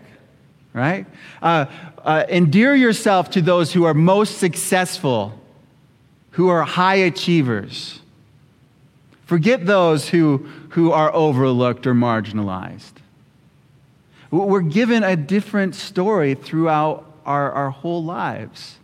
right? 0.74 1.06
Uh, 1.42 1.66
uh, 2.04 2.26
endear 2.30 2.76
yourself 2.76 3.30
to 3.32 3.42
those 3.42 3.74
who 3.74 3.86
are 3.86 3.94
most 3.94 4.38
successful, 4.38 5.40
who 6.32 6.50
are 6.50 6.64
high 6.64 6.96
achievers. 6.96 8.02
Forget 9.26 9.66
those 9.66 10.10
who, 10.10 10.48
who 10.70 10.92
are 10.92 11.14
overlooked 11.14 11.88
or 11.88 11.94
marginalized. 11.94 12.92
We're 14.30 14.62
given 14.62 15.04
a 15.04 15.16
different 15.16 15.76
story 15.76 16.34
throughout 16.36 17.06
our, 17.26 17.52
our 17.52 17.70
whole 17.70 18.04
lives. 18.04 18.78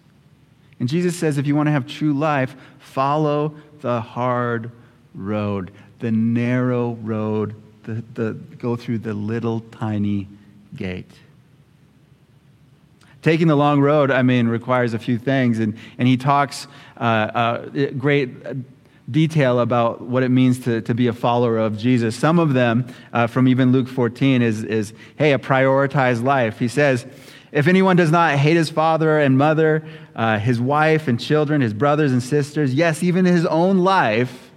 And 0.79 0.87
Jesus 0.87 1.15
says, 1.15 1.37
if 1.37 1.45
you 1.45 1.55
want 1.55 1.67
to 1.67 1.71
have 1.71 1.87
true 1.87 2.13
life, 2.13 2.55
follow 2.79 3.55
the 3.81 4.01
hard 4.01 4.71
road, 5.13 5.71
the 5.99 6.11
narrow 6.11 6.93
road, 7.01 7.55
the, 7.83 8.03
the, 8.13 8.33
go 8.33 8.75
through 8.75 8.99
the 8.99 9.13
little 9.13 9.59
tiny 9.59 10.27
gate. 10.75 11.11
Taking 13.21 13.47
the 13.47 13.55
long 13.55 13.81
road, 13.81 14.11
I 14.11 14.21
mean, 14.21 14.47
requires 14.47 14.93
a 14.93 14.99
few 14.99 15.17
things. 15.17 15.59
And, 15.59 15.77
and 15.97 16.07
he 16.07 16.15
talks 16.15 16.67
uh, 16.97 17.03
uh, 17.03 17.65
great 17.97 18.29
detail 19.11 19.59
about 19.59 20.01
what 20.01 20.23
it 20.23 20.29
means 20.29 20.59
to, 20.59 20.81
to 20.81 20.93
be 20.93 21.07
a 21.07 21.13
follower 21.13 21.57
of 21.57 21.77
Jesus. 21.77 22.15
Some 22.15 22.39
of 22.39 22.53
them, 22.53 22.87
uh, 23.11 23.27
from 23.27 23.47
even 23.47 23.71
Luke 23.71 23.87
14, 23.87 24.41
is, 24.41 24.63
is 24.63 24.93
hey, 25.17 25.33
a 25.33 25.39
prioritized 25.39 26.23
life. 26.23 26.59
He 26.59 26.67
says, 26.67 27.05
if 27.51 27.67
anyone 27.67 27.95
does 27.95 28.11
not 28.11 28.37
hate 28.37 28.57
his 28.57 28.69
father 28.69 29.19
and 29.19 29.37
mother, 29.37 29.83
uh, 30.15 30.37
his 30.39 30.59
wife 30.61 31.07
and 31.07 31.19
children, 31.19 31.61
his 31.61 31.73
brothers 31.73 32.11
and 32.11 32.21
sisters, 32.21 32.73
yes, 32.73 33.01
even 33.03 33.25
his 33.25 33.45
own 33.45 33.79
life, 33.79 34.51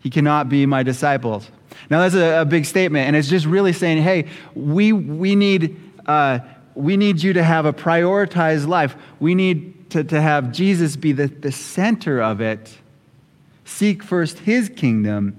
he 0.00 0.10
cannot 0.10 0.48
be 0.48 0.66
my 0.66 0.82
disciples. 0.82 1.50
Now, 1.90 2.00
that's 2.00 2.14
a, 2.14 2.40
a 2.40 2.44
big 2.44 2.64
statement, 2.64 3.06
and 3.06 3.16
it's 3.16 3.28
just 3.28 3.46
really 3.46 3.72
saying, 3.72 4.02
hey, 4.02 4.28
we, 4.54 4.92
we, 4.92 5.36
need, 5.36 5.78
uh, 6.06 6.40
we 6.74 6.96
need 6.96 7.22
you 7.22 7.32
to 7.34 7.42
have 7.42 7.66
a 7.66 7.72
prioritized 7.72 8.66
life. 8.66 8.96
We 9.20 9.34
need 9.34 9.90
to, 9.90 10.04
to 10.04 10.20
have 10.20 10.52
Jesus 10.52 10.96
be 10.96 11.12
the, 11.12 11.26
the 11.26 11.52
center 11.52 12.22
of 12.22 12.40
it. 12.40 12.78
Seek 13.64 14.02
first 14.02 14.38
his 14.40 14.68
kingdom, 14.68 15.36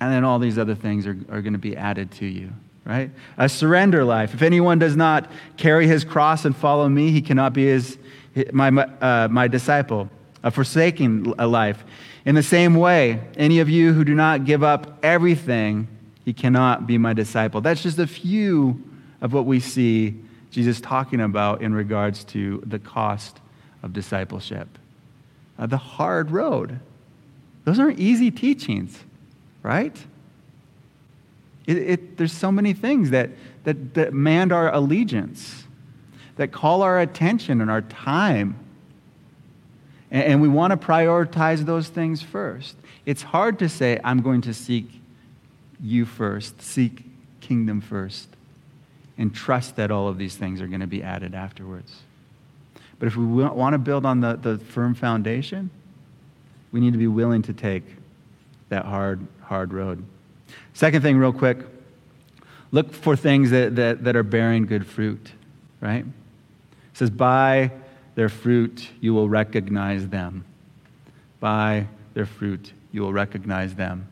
and 0.00 0.12
then 0.12 0.24
all 0.24 0.38
these 0.38 0.58
other 0.58 0.74
things 0.74 1.06
are, 1.06 1.16
are 1.28 1.42
going 1.42 1.52
to 1.52 1.58
be 1.58 1.76
added 1.76 2.10
to 2.12 2.26
you, 2.26 2.50
right? 2.84 3.10
A 3.36 3.48
surrender 3.48 4.04
life. 4.04 4.34
If 4.34 4.42
anyone 4.42 4.78
does 4.78 4.96
not 4.96 5.30
carry 5.56 5.86
his 5.86 6.04
cross 6.04 6.44
and 6.44 6.56
follow 6.56 6.88
me, 6.88 7.10
he 7.10 7.22
cannot 7.22 7.52
be 7.52 7.66
his, 7.66 7.98
my, 8.52 8.68
uh, 8.68 9.28
my 9.30 9.48
disciple. 9.48 10.10
A 10.42 10.50
forsaking 10.50 11.32
a 11.38 11.46
life. 11.46 11.82
In 12.26 12.34
the 12.34 12.42
same 12.42 12.74
way, 12.74 13.20
any 13.36 13.60
of 13.60 13.68
you 13.68 13.92
who 13.94 14.04
do 14.04 14.14
not 14.14 14.44
give 14.44 14.62
up 14.62 14.98
everything, 15.02 15.88
he 16.24 16.32
cannot 16.32 16.86
be 16.86 16.98
my 16.98 17.14
disciple. 17.14 17.60
That's 17.60 17.82
just 17.82 17.98
a 17.98 18.06
few 18.06 18.82
of 19.20 19.32
what 19.32 19.46
we 19.46 19.60
see 19.60 20.14
Jesus 20.50 20.80
talking 20.80 21.20
about 21.20 21.62
in 21.62 21.74
regards 21.74 22.24
to 22.24 22.62
the 22.66 22.78
cost 22.78 23.40
of 23.82 23.92
discipleship. 23.92 24.68
Uh, 25.58 25.66
the 25.66 25.76
hard 25.76 26.30
road. 26.30 26.80
Those 27.64 27.78
aren't 27.78 27.98
easy 27.98 28.30
teachings, 28.30 28.98
right? 29.62 29.96
It, 31.66 31.76
it, 31.76 32.16
there's 32.16 32.32
so 32.32 32.52
many 32.52 32.72
things 32.72 33.10
that, 33.10 33.30
that, 33.64 33.94
demand 33.94 34.52
our 34.52 34.72
allegiance, 34.72 35.64
that 36.36 36.52
call 36.52 36.82
our 36.82 37.00
attention 37.00 37.60
and 37.60 37.70
our 37.70 37.82
time 37.82 38.58
and, 40.14 40.22
and 40.22 40.40
we 40.40 40.48
want 40.48 40.70
to 40.70 40.76
prioritize 40.76 41.66
those 41.66 41.88
things 41.88 42.22
first. 42.22 42.76
It's 43.04 43.22
hard 43.22 43.58
to 43.58 43.68
say, 43.68 44.00
I'm 44.02 44.22
going 44.22 44.40
to 44.42 44.54
seek 44.54 44.88
you 45.82 46.06
first, 46.06 46.62
seek 46.62 47.04
kingdom 47.40 47.82
first, 47.82 48.28
and 49.18 49.34
trust 49.34 49.76
that 49.76 49.90
all 49.90 50.08
of 50.08 50.16
these 50.16 50.36
things 50.36 50.62
are 50.62 50.68
going 50.68 50.80
to 50.80 50.86
be 50.86 51.02
added 51.02 51.34
afterwards. 51.34 52.02
But 52.98 53.08
if 53.08 53.16
we 53.16 53.24
want 53.26 53.74
to 53.74 53.78
build 53.78 54.06
on 54.06 54.20
the, 54.20 54.36
the 54.36 54.58
firm 54.58 54.94
foundation, 54.94 55.68
we 56.72 56.80
need 56.80 56.92
to 56.92 56.98
be 56.98 57.08
willing 57.08 57.42
to 57.42 57.52
take 57.52 57.82
that 58.68 58.86
hard, 58.86 59.26
hard 59.42 59.72
road. 59.72 60.04
Second 60.74 61.02
thing, 61.02 61.16
real 61.16 61.32
quick 61.32 61.58
look 62.74 62.92
for 62.92 63.14
things 63.14 63.52
that, 63.52 63.76
that, 63.76 64.02
that 64.02 64.16
are 64.16 64.24
bearing 64.24 64.66
good 64.66 64.84
fruit, 64.84 65.30
right? 65.80 66.04
It 66.04 66.98
says, 66.98 67.08
By 67.08 67.70
their 68.16 68.28
fruit 68.28 68.90
you 69.00 69.14
will 69.14 69.28
recognize 69.28 70.08
them. 70.08 70.44
By 71.38 71.86
their 72.14 72.26
fruit 72.26 72.72
you 72.90 73.02
will 73.02 73.12
recognize 73.12 73.76
them. 73.76 74.08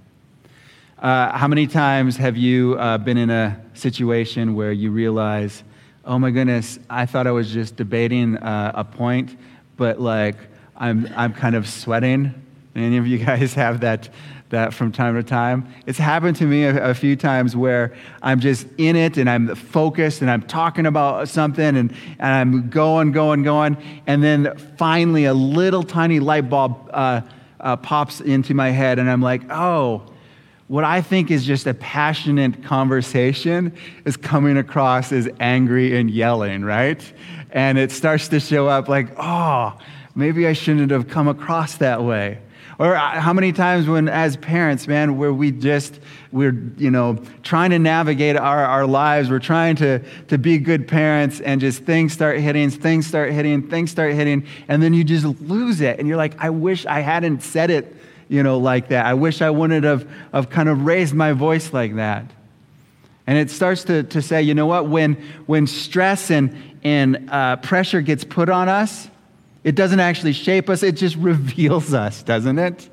Uh, 0.97 1.37
how 1.37 1.49
many 1.49 1.67
times 1.67 2.17
have 2.17 2.37
you 2.37 2.77
uh, 2.79 2.97
been 2.99 3.17
in 3.17 3.31
a 3.31 3.61
situation 3.75 4.55
where 4.55 4.71
you 4.71 4.93
realize, 4.93 5.65
oh 6.05 6.17
my 6.17 6.31
goodness, 6.31 6.79
I 6.89 7.07
thought 7.07 7.27
I 7.27 7.33
was 7.33 7.53
just 7.53 7.75
debating 7.75 8.37
uh, 8.37 8.71
a 8.77 8.85
point, 8.85 9.37
but 9.77 10.01
like 10.01 10.37
I'm, 10.77 11.13
I'm 11.17 11.35
kind 11.35 11.57
of 11.57 11.69
sweating? 11.69 12.33
Any 12.75 12.97
of 12.97 13.07
you 13.07 13.19
guys 13.19 13.55
have 13.63 13.81
that, 13.81 14.09
that 14.51 14.73
from 14.73 14.93
time 14.93 15.15
to 15.15 15.23
time. 15.23 15.73
It's 15.87 15.99
happened 15.99 16.37
to 16.39 16.47
me 16.47 16.65
a, 16.65 16.91
a, 16.91 16.95
few 16.95 17.17
times 17.17 17.55
where 17.55 17.95
I'm 18.23 18.41
just 18.41 18.67
in 18.79 18.97
it 18.97 19.19
and 19.19 19.29
I'm 19.29 19.55
focused 19.55 20.23
and 20.23 20.31
I'm 20.31 20.43
talking 20.43 20.87
about 20.87 21.29
something 21.29 21.77
and, 21.77 21.93
and 22.19 22.21
I'm 22.21 22.71
going, 22.71 23.13
going, 23.13 23.43
going. 23.43 23.77
And 24.07 24.23
then 24.23 24.57
finally, 24.79 25.27
a 25.27 25.35
little 25.35 25.83
tiny 25.83 26.21
light 26.21 26.49
bulb 26.49 26.91
uh, 26.93 27.23
uh, 27.63 27.77
pops 27.77 28.21
into 28.21 28.55
my 28.55 28.71
head, 28.71 28.99
and 28.99 29.09
I'm 29.09 29.23
like, 29.23 29.43
oh, 29.51 30.03
what 30.67 30.85
I 30.85 31.01
think 31.01 31.31
is 31.31 31.45
just 31.45 31.67
a 31.67 31.75
passionate 31.75 32.65
conversation 32.65 33.73
is 34.05 34.17
coming 34.17 34.57
across 34.57 35.13
as 35.13 35.29
angry 35.39 35.97
and 35.99 36.11
yelling, 36.11 36.65
right? 36.65 37.13
And 37.51 37.79
it 37.79 37.93
starts 37.93 38.29
to 38.29 38.41
show 38.41 38.69
up 38.69 38.89
like, 38.89 39.09
oh, 39.19 39.79
maybe 40.15 40.47
I 40.47 40.55
shouldn't 40.55 40.91
have 40.91 41.09
come 41.09 41.29
across 41.29 41.77
that 41.77 42.03
way. 42.03 42.39
Or 42.83 42.97
uh, 42.97 43.21
how 43.21 43.33
many 43.33 43.53
times 43.53 43.87
when, 43.87 44.09
as 44.09 44.37
parents, 44.37 44.89
man, 44.89 45.17
where 45.17 45.33
we 45.33 45.53
just, 45.53 46.01
we're, 46.33 46.61
you 46.77 46.91
know, 46.91 47.23
trying 47.45 47.71
to 47.71 47.79
navigate 47.79 48.37
our, 48.37 48.65
our 48.65 48.87
lives, 48.87 49.31
we're 49.31 49.39
trying 49.39 49.77
to, 49.77 50.01
to 50.27 50.37
be 50.37 50.59
good 50.59 50.89
parents, 50.89 51.39
and 51.39 51.61
just 51.61 51.85
things 51.85 52.13
start 52.13 52.41
hitting, 52.41 52.71
things 52.71 53.07
start 53.07 53.31
hitting, 53.31 53.69
things 53.69 53.93
start 53.93 54.15
hitting, 54.15 54.45
and 54.67 54.83
then 54.83 54.95
you 54.95 55.05
just 55.05 55.25
lose 55.43 55.81
it. 55.81 56.01
And 56.01 56.09
you're 56.09 56.17
like, 56.17 56.35
I 56.41 56.51
wish 56.51 56.85
I 56.85 57.03
hadn't 57.03 57.45
said 57.45 57.71
it, 57.71 57.95
you 58.29 58.43
know, 58.43 58.59
like 58.59 58.89
that. 58.89 59.07
I 59.07 59.15
wish 59.15 59.43
I 59.43 59.51
wouldn't 59.51 59.85
have, 59.85 60.11
have 60.33 60.51
kind 60.51 60.69
of 60.69 60.85
raised 60.85 61.15
my 61.15 61.35
voice 61.35 61.73
like 61.73 61.95
that. 61.95 62.33
And 63.29 63.39
it 63.39 63.49
starts 63.49 63.85
to, 63.85 64.03
to 64.03 64.21
say, 64.21 64.43
you 64.43 64.55
know 64.55 64.67
what, 64.67 64.89
when, 64.89 65.15
when 65.47 65.69
stress 65.69 66.33
and, 66.33 66.81
and 66.83 67.31
uh, 67.31 67.59
pressure 67.59 68.01
gets 68.01 68.25
put 68.25 68.49
on 68.49 68.69
us, 68.69 69.07
it 69.65 69.75
doesn't 69.75 70.01
actually 70.01 70.33
shape 70.33 70.69
us, 70.69 70.83
it 70.83 70.93
just 70.93 71.17
reveals 71.19 71.95
us, 71.95 72.23
doesn't 72.23 72.59
it? 72.59 72.89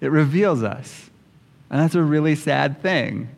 It 0.00 0.10
reveals 0.10 0.62
us. 0.62 1.10
And 1.70 1.80
that's 1.80 1.94
a 1.94 2.02
really 2.02 2.34
sad 2.34 2.82
thing. 2.82 3.28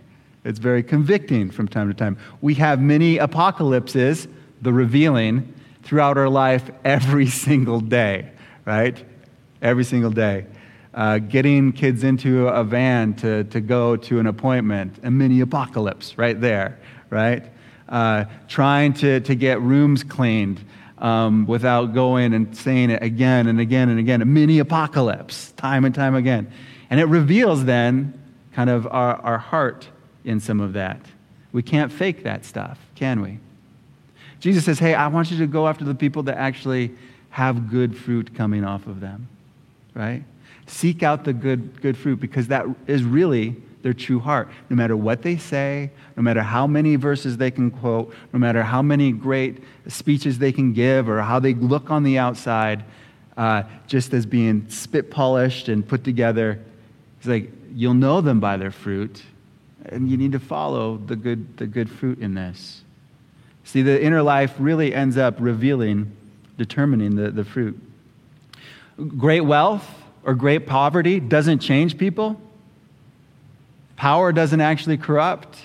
It's 0.44 0.58
very 0.58 0.82
convicting 0.82 1.50
from 1.50 1.68
time 1.68 1.88
to 1.88 1.94
time. 1.94 2.18
We 2.40 2.54
have 2.54 2.80
many 2.80 3.18
apocalypses, 3.18 4.28
the 4.60 4.72
revealing, 4.72 5.54
throughout 5.82 6.18
our 6.18 6.28
life 6.28 6.70
every 6.84 7.26
single 7.44 7.80
day, 7.80 8.30
right? 8.64 9.02
Every 9.62 9.84
single 9.84 10.10
day. 10.10 10.46
Uh, 10.92 11.18
getting 11.18 11.72
kids 11.72 12.04
into 12.04 12.48
a 12.48 12.62
van 12.62 13.14
to, 13.14 13.44
to 13.44 13.60
go 13.60 13.96
to 13.96 14.18
an 14.20 14.26
appointment, 14.26 14.96
a 15.02 15.10
mini 15.10 15.40
apocalypse 15.40 16.16
right 16.16 16.40
there, 16.40 16.78
right? 17.10 17.44
Uh, 17.88 18.24
trying 18.48 18.92
to, 18.92 19.20
to 19.20 19.34
get 19.34 19.60
rooms 19.60 20.04
cleaned, 20.04 20.64
um, 21.04 21.46
without 21.46 21.92
going 21.92 22.32
and 22.32 22.56
saying 22.56 22.88
it 22.88 23.02
again 23.02 23.46
and 23.46 23.60
again 23.60 23.90
and 23.90 23.98
again. 23.98 24.22
A 24.22 24.24
mini 24.24 24.58
apocalypse, 24.58 25.52
time 25.52 25.84
and 25.84 25.94
time 25.94 26.14
again. 26.14 26.50
And 26.88 26.98
it 26.98 27.04
reveals 27.04 27.66
then 27.66 28.18
kind 28.54 28.70
of 28.70 28.86
our, 28.86 29.16
our 29.16 29.36
heart 29.36 29.86
in 30.24 30.40
some 30.40 30.60
of 30.60 30.72
that. 30.72 30.98
We 31.52 31.62
can't 31.62 31.92
fake 31.92 32.22
that 32.24 32.46
stuff, 32.46 32.78
can 32.94 33.20
we? 33.20 33.38
Jesus 34.40 34.64
says, 34.64 34.78
Hey, 34.78 34.94
I 34.94 35.08
want 35.08 35.30
you 35.30 35.36
to 35.38 35.46
go 35.46 35.68
after 35.68 35.84
the 35.84 35.94
people 35.94 36.22
that 36.22 36.38
actually 36.38 36.94
have 37.28 37.70
good 37.70 37.94
fruit 37.94 38.34
coming 38.34 38.64
off 38.64 38.86
of 38.86 39.00
them, 39.00 39.28
right? 39.92 40.24
Seek 40.66 41.02
out 41.02 41.24
the 41.24 41.34
good, 41.34 41.82
good 41.82 41.98
fruit 41.98 42.18
because 42.18 42.48
that 42.48 42.64
is 42.86 43.04
really 43.04 43.56
their 43.84 43.92
true 43.92 44.18
heart. 44.18 44.48
No 44.70 44.76
matter 44.76 44.96
what 44.96 45.20
they 45.20 45.36
say, 45.36 45.90
no 46.16 46.22
matter 46.22 46.42
how 46.42 46.66
many 46.66 46.96
verses 46.96 47.36
they 47.36 47.50
can 47.50 47.70
quote, 47.70 48.14
no 48.32 48.38
matter 48.38 48.62
how 48.62 48.80
many 48.80 49.12
great 49.12 49.62
speeches 49.86 50.38
they 50.38 50.52
can 50.52 50.72
give, 50.72 51.06
or 51.06 51.20
how 51.20 51.38
they 51.38 51.52
look 51.52 51.90
on 51.90 52.02
the 52.02 52.16
outside, 52.16 52.82
uh, 53.36 53.64
just 53.86 54.14
as 54.14 54.24
being 54.24 54.66
spit 54.70 55.10
polished 55.10 55.68
and 55.68 55.86
put 55.86 56.02
together, 56.02 56.58
it's 57.18 57.26
like 57.26 57.52
you'll 57.74 57.92
know 57.92 58.22
them 58.22 58.40
by 58.40 58.56
their 58.56 58.70
fruit, 58.70 59.22
and 59.84 60.10
you 60.10 60.16
need 60.16 60.32
to 60.32 60.40
follow 60.40 60.96
the 60.96 61.14
good, 61.14 61.58
the 61.58 61.66
good 61.66 61.90
fruit 61.90 62.18
in 62.20 62.32
this. 62.32 62.80
See, 63.64 63.82
the 63.82 64.02
inner 64.02 64.22
life 64.22 64.54
really 64.58 64.94
ends 64.94 65.18
up 65.18 65.36
revealing, 65.38 66.10
determining 66.56 67.16
the, 67.16 67.30
the 67.30 67.44
fruit. 67.44 67.78
Great 69.18 69.42
wealth 69.42 69.86
or 70.22 70.32
great 70.32 70.66
poverty 70.66 71.20
doesn't 71.20 71.58
change 71.58 71.98
people. 71.98 72.40
Power 73.96 74.32
doesn't 74.32 74.60
actually 74.60 74.96
corrupt, 74.96 75.58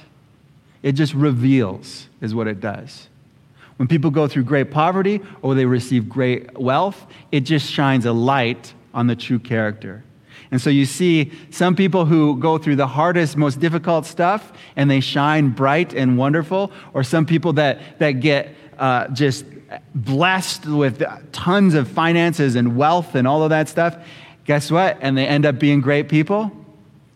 it 0.84 0.94
just 0.94 1.13
reveals, 1.13 2.08
is 2.22 2.34
what 2.34 2.48
it 2.48 2.60
does. 2.60 3.08
When 3.78 3.88
people 3.88 4.12
go 4.12 4.28
through 4.28 4.44
great 4.44 4.72
poverty 4.72 5.22
or 5.42 5.56
they 5.56 5.65
receive 5.65 6.10
great 6.10 6.58
wealth, 6.60 7.08
it 7.32 7.42
just 7.42 7.72
shines 7.72 8.06
a 8.06 8.12
light 8.12 8.74
on 8.94 9.08
the 9.08 9.15
true 9.15 9.39
character. 9.39 10.04
And 10.52 10.62
so 10.62 10.70
you 10.70 10.86
see 10.86 11.32
some 11.52 11.76
people 11.76 12.06
who 12.06 12.38
go 12.39 12.58
through 12.58 12.76
the 12.76 12.88
hardest, 12.88 13.38
most 13.38 13.60
difficult 13.60 14.06
stuff 14.06 14.52
and 14.76 14.89
they 14.89 15.00
shine 15.00 15.50
bright 15.50 15.94
and 15.94 16.18
wonderful, 16.18 16.72
or 16.94 17.04
some 17.04 17.26
people 17.26 17.54
that, 17.54 18.00
that 18.00 18.13
get 18.13 18.56
uh, 18.78 19.08
just 19.10 19.46
blessed 19.94 20.65
with 20.65 21.04
tons 21.32 21.74
of 21.76 21.88
finances 21.88 22.56
and 22.56 22.76
wealth 22.76 23.15
and 23.15 23.28
all 23.28 23.44
of 23.44 23.52
that 23.52 23.70
stuff. 23.70 23.96
Guess 24.46 24.72
what? 24.72 24.98
And 25.02 25.18
they 25.18 25.28
end 25.28 25.46
up 25.46 25.60
being 25.60 25.82
great 25.82 26.10
people. 26.10 26.52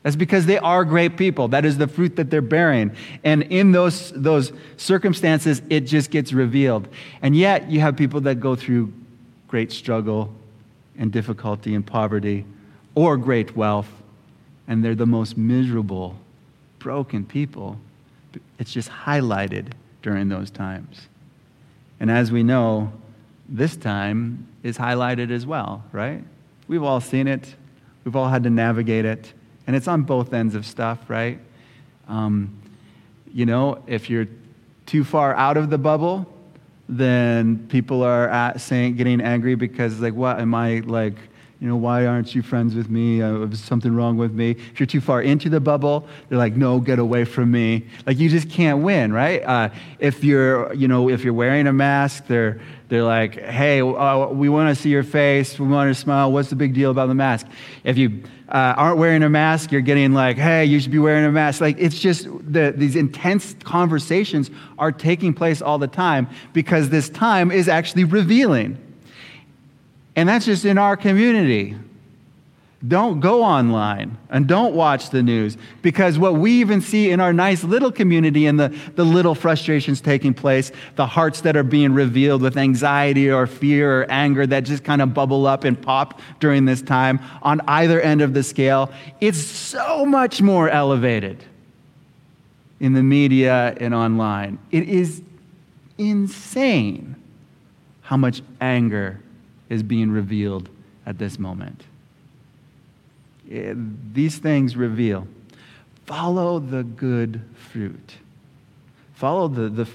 That's 0.03 0.17
because 0.17 0.45
they 0.45 0.57
are 0.57 0.83
great 0.83 1.15
people. 1.15 1.47
That 1.47 1.63
is 1.63 1.77
the 1.77 1.87
fruit 1.87 2.17
that 2.17 2.29
they're 2.29 2.41
bearing. 2.41 2.95
And 3.23 3.43
in 3.43 3.71
those, 3.71 4.11
those 4.11 4.51
circumstances, 4.75 5.61
it 5.69 5.81
just 5.81 6.11
gets 6.11 6.33
revealed. 6.33 6.89
And 7.21 7.35
yet, 7.35 7.71
you 7.71 7.79
have 7.79 7.95
people 7.95 8.19
that 8.21 8.35
go 8.35 8.55
through 8.55 8.93
great 9.47 9.71
struggle 9.71 10.33
and 10.97 11.11
difficulty 11.11 11.73
and 11.73 11.85
poverty 11.85 12.45
or 12.95 13.15
great 13.15 13.55
wealth, 13.55 13.89
and 14.67 14.83
they're 14.83 14.93
the 14.93 15.05
most 15.05 15.37
miserable, 15.37 16.17
broken 16.79 17.25
people. 17.25 17.79
It's 18.59 18.73
just 18.73 18.89
highlighted 18.89 19.71
during 20.01 20.27
those 20.27 20.51
times. 20.51 21.07
And 22.01 22.11
as 22.11 22.29
we 22.29 22.43
know, 22.43 22.91
this 23.47 23.77
time 23.77 24.47
is 24.63 24.77
highlighted 24.77 25.31
as 25.31 25.45
well, 25.45 25.83
right? 25.93 26.23
We've 26.67 26.83
all 26.83 26.99
seen 26.99 27.27
it, 27.29 27.55
we've 28.03 28.15
all 28.15 28.27
had 28.27 28.43
to 28.43 28.49
navigate 28.49 29.05
it 29.05 29.33
And 29.65 29.75
it's 29.75 29.87
on 29.87 30.03
both 30.03 30.33
ends 30.33 30.55
of 30.55 30.65
stuff, 30.65 31.09
right? 31.09 31.39
Um, 32.07 32.57
you 33.33 33.45
know, 33.45 33.83
if 33.87 34.09
you're 34.09 34.27
too 34.85 35.03
far 35.03 35.33
out 35.35 35.57
of 35.57 35.69
the 35.69 35.77
bubble, 35.77 36.27
then 36.89 37.67
people 37.69 38.03
are 38.03 38.29
at 38.29 38.61
saying, 38.61 38.95
getting 38.95 39.21
angry 39.21 39.55
because, 39.55 39.99
like, 39.99 40.13
what 40.13 40.39
am 40.39 40.53
I 40.53 40.79
like? 40.79 41.15
You 41.63 41.69
know, 41.69 41.77
why 41.77 42.05
aren't 42.07 42.35
you 42.35 42.41
friends 42.41 42.75
with 42.75 42.89
me? 42.89 43.21
Uh, 43.21 43.45
is 43.45 43.63
something 43.63 43.95
wrong 43.95 44.17
with 44.17 44.33
me? 44.33 44.51
If 44.51 44.81
you're 44.81 44.85
too 44.85 44.99
far 44.99 45.21
into 45.21 45.47
the 45.47 45.61
bubble, 45.61 46.05
they're 46.27 46.37
like, 46.37 46.57
no, 46.57 46.81
get 46.81 46.99
away 46.99 47.23
from 47.23 47.51
me. 47.51 47.85
Like, 48.05 48.19
you 48.19 48.27
just 48.27 48.49
can't 48.49 48.83
win, 48.83 49.13
right? 49.13 49.41
Uh, 49.41 49.69
if 49.97 50.25
you're, 50.25 50.73
you 50.73 50.89
know, 50.89 51.07
if 51.07 51.23
you're 51.23 51.33
wearing 51.33 51.67
a 51.67 51.71
mask, 51.71 52.27
they're, 52.27 52.59
they're 52.89 53.05
like, 53.05 53.39
hey, 53.39 53.79
uh, 53.79 54.27
we 54.27 54.49
want 54.49 54.75
to 54.75 54.81
see 54.81 54.89
your 54.89 55.03
face. 55.03 55.57
We 55.57 55.65
want 55.65 55.89
to 55.89 55.95
smile. 55.95 56.33
What's 56.33 56.49
the 56.49 56.57
big 56.57 56.73
deal 56.73 56.91
about 56.91 57.07
the 57.07 57.15
mask? 57.15 57.47
If 57.85 57.97
you 57.97 58.23
uh, 58.49 58.73
aren't 58.75 58.97
wearing 58.97 59.23
a 59.23 59.29
mask, 59.29 59.71
you're 59.71 59.79
getting 59.79 60.11
like, 60.11 60.35
hey, 60.35 60.65
you 60.65 60.81
should 60.81 60.91
be 60.91 60.99
wearing 60.99 61.23
a 61.23 61.31
mask. 61.31 61.61
Like, 61.61 61.77
it's 61.79 61.97
just 61.97 62.25
the, 62.41 62.73
these 62.75 62.97
intense 62.97 63.55
conversations 63.63 64.51
are 64.77 64.91
taking 64.91 65.33
place 65.33 65.61
all 65.61 65.77
the 65.77 65.87
time 65.87 66.27
because 66.51 66.89
this 66.89 67.07
time 67.09 67.51
is 67.51 67.69
actually 67.69 68.03
revealing. 68.03 68.82
And 70.15 70.29
that's 70.29 70.45
just 70.45 70.65
in 70.65 70.77
our 70.77 70.95
community. 70.95 71.75
Don't 72.85 73.21
go 73.21 73.43
online 73.43 74.17
and 74.29 74.45
don't 74.45 74.75
watch 74.75 75.09
the 75.09 75.23
news 75.23 75.55
because 75.81 76.19
what 76.19 76.35
we 76.35 76.59
even 76.59 76.81
see 76.81 77.11
in 77.11 77.21
our 77.21 77.31
nice 77.31 77.63
little 77.63 77.93
community 77.93 78.45
and 78.45 78.59
the, 78.59 78.77
the 78.95 79.05
little 79.05 79.35
frustrations 79.35 80.01
taking 80.01 80.33
place, 80.33 80.69
the 80.97 81.05
hearts 81.05 81.41
that 81.41 81.55
are 81.55 81.63
being 81.63 81.93
revealed 81.93 82.41
with 82.41 82.57
anxiety 82.57 83.31
or 83.31 83.47
fear 83.47 84.01
or 84.01 84.11
anger 84.11 84.45
that 84.45 84.65
just 84.65 84.83
kind 84.83 85.01
of 85.01 85.13
bubble 85.13 85.47
up 85.47 85.63
and 85.63 85.81
pop 85.81 86.19
during 86.41 86.65
this 86.65 86.81
time 86.81 87.21
on 87.41 87.61
either 87.69 88.01
end 88.01 88.21
of 88.21 88.33
the 88.33 88.43
scale, 88.43 88.91
it's 89.21 89.39
so 89.39 90.05
much 90.05 90.41
more 90.41 90.69
elevated 90.69 91.41
in 92.81 92.91
the 92.91 93.03
media 93.03 93.73
and 93.77 93.93
online. 93.93 94.59
It 94.71 94.89
is 94.89 95.21
insane 95.97 97.15
how 98.01 98.17
much 98.17 98.41
anger 98.59 99.21
is 99.73 99.83
being 99.83 100.11
revealed 100.11 100.69
at 101.05 101.17
this 101.17 101.39
moment. 101.39 101.83
Eh, 103.51 103.73
these 104.13 104.37
things 104.37 104.77
reveal. 104.77 105.27
Follow 106.05 106.59
the 106.59 106.83
good 106.83 107.41
fruit. 107.71 108.15
Follow 109.15 109.47
the, 109.47 109.69
the, 109.69 109.89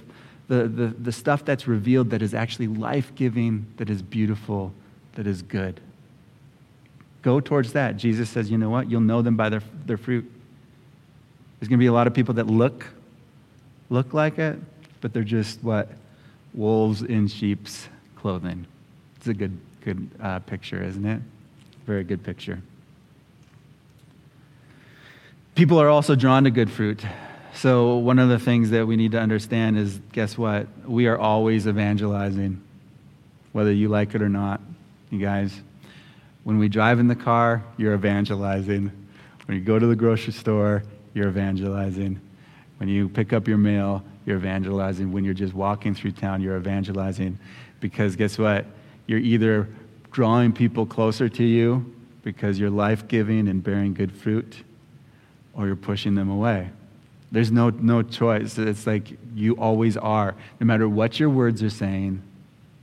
the, 0.49 0.69
the, 0.69 0.87
the 0.89 1.13
stuff 1.13 1.45
that's 1.45 1.69
revealed 1.69 2.11
that 2.11 2.23
is 2.23 2.35
actually 2.35 2.67
life 2.67 3.15
giving, 3.15 3.67
that 3.77 3.89
is 3.89 4.03
beautiful, 4.03 4.73
that 5.15 5.27
is 5.27 5.43
good. 5.43 5.81
Go 7.23 7.41
towards 7.41 7.73
that. 7.73 7.97
Jesus 7.97 8.29
says, 8.29 8.51
you 8.51 8.59
know 8.59 8.71
what? 8.71 8.91
You'll 8.91 9.01
know 9.01 9.23
them 9.23 9.37
by 9.37 9.49
their, 9.49 9.63
their 9.87 9.97
fruit. 9.97 10.31
There's 11.59 11.69
going 11.69 11.79
to 11.79 11.83
be 11.83 11.87
a 11.87 11.93
lot 11.93 12.07
of 12.07 12.15
people 12.15 12.35
that 12.35 12.47
look, 12.47 12.87
look 13.91 14.13
like 14.13 14.39
it, 14.39 14.59
but 15.01 15.13
they're 15.13 15.23
just 15.23 15.63
what? 15.63 15.91
Wolves 16.55 17.03
in 17.03 17.29
sheep's 17.29 17.89
clothing. 18.17 18.67
It's 19.17 19.27
a 19.27 19.35
good, 19.35 19.59
good 19.85 20.11
uh, 20.21 20.39
picture, 20.41 20.83
isn't 20.83 21.05
it? 21.05 21.21
Very 21.87 22.05
good 22.05 22.23
picture. 22.23 22.61
People 25.55 25.81
are 25.81 25.89
also 25.89 26.15
drawn 26.15 26.45
to 26.45 26.51
good 26.51 26.71
fruit. 26.71 27.05
So, 27.55 27.97
one 27.97 28.19
of 28.19 28.29
the 28.29 28.39
things 28.39 28.71
that 28.71 28.87
we 28.87 28.95
need 28.95 29.13
to 29.13 29.19
understand 29.19 29.77
is 29.77 29.99
guess 30.13 30.39
what? 30.39 30.69
We 30.87 31.09
are 31.09 31.19
always 31.19 31.67
evangelizing, 31.67 32.63
whether 33.53 33.73
you 33.73 33.89
like 33.89 34.15
it 34.15 34.23
or 34.23 34.29
not, 34.29 34.61
you 35.11 35.19
guys. 35.19 35.61
When 36.45 36.59
we 36.59 36.69
drive 36.69 37.01
in 37.01 37.09
the 37.09 37.17
car, 37.17 37.65
you're 37.77 37.95
evangelizing. 37.95 38.93
When 39.47 39.59
you 39.59 39.65
go 39.65 39.79
to 39.79 39.87
the 39.87 39.97
grocery 39.97 40.33
store, 40.33 40.85
you're 41.15 41.29
evangelizing. 41.29 42.21
When 42.77 42.89
you 42.89 43.09
pick 43.09 43.33
up 43.33 43.49
your 43.49 43.59
mail, 43.59 44.05
you're 44.25 44.37
evangelizing. 44.37 45.11
When 45.11 45.25
you're 45.25 45.35
just 45.35 45.55
walking 45.55 45.95
through 45.95 46.13
town, 46.13 46.41
you're 46.41 46.57
evangelizing. 46.57 47.39
Because 47.81 48.15
guess 48.15 48.39
what? 48.39 48.67
You're 49.09 49.19
either 49.19 49.69
drawing 50.13 50.53
people 50.53 50.87
closer 50.87 51.29
to 51.31 51.43
you 51.43 51.93
because 52.23 52.61
you're 52.61 52.71
life 52.71 53.09
giving 53.09 53.49
and 53.49 53.65
bearing 53.65 53.95
good 53.95 54.13
fruit 54.13 54.63
or 55.55 55.67
you're 55.67 55.77
pushing 55.77 56.15
them 56.15 56.31
away. 56.31 56.69
There's 57.33 57.51
no, 57.51 57.71
no 57.71 58.03
choice. 58.03 58.59
It's 58.59 58.87
like 58.87 59.19
you 59.35 59.55
always 59.55 59.97
are. 59.97 60.35
No 60.61 60.67
matter 60.67 60.89
what 60.89 61.19
your 61.19 61.31
words 61.31 61.63
are 61.63 61.71
saying, 61.71 62.23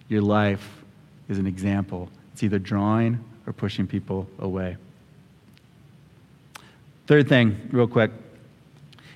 your 0.10 0.22
life 0.22 0.84
is 1.30 1.38
an 1.38 1.46
example. 1.46 2.10
It's 2.34 2.44
either 2.44 2.60
drawing 2.60 3.24
or 3.46 3.54
pushing 3.54 3.86
people 3.86 4.28
away. 4.40 4.78
Third 7.06 7.30
thing, 7.30 7.70
real 7.72 7.88
quick, 7.88 8.12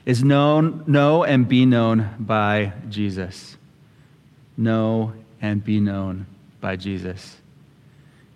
is 0.06 0.24
known, 0.24 0.84
know 0.86 1.24
and 1.24 1.48
be 1.48 1.66
known 1.66 2.16
by 2.20 2.74
Jesus. 2.88 3.58
Know 4.58 5.14
and 5.42 5.64
be 5.64 5.80
known 5.80 6.28
by 6.62 6.76
Jesus. 6.76 7.38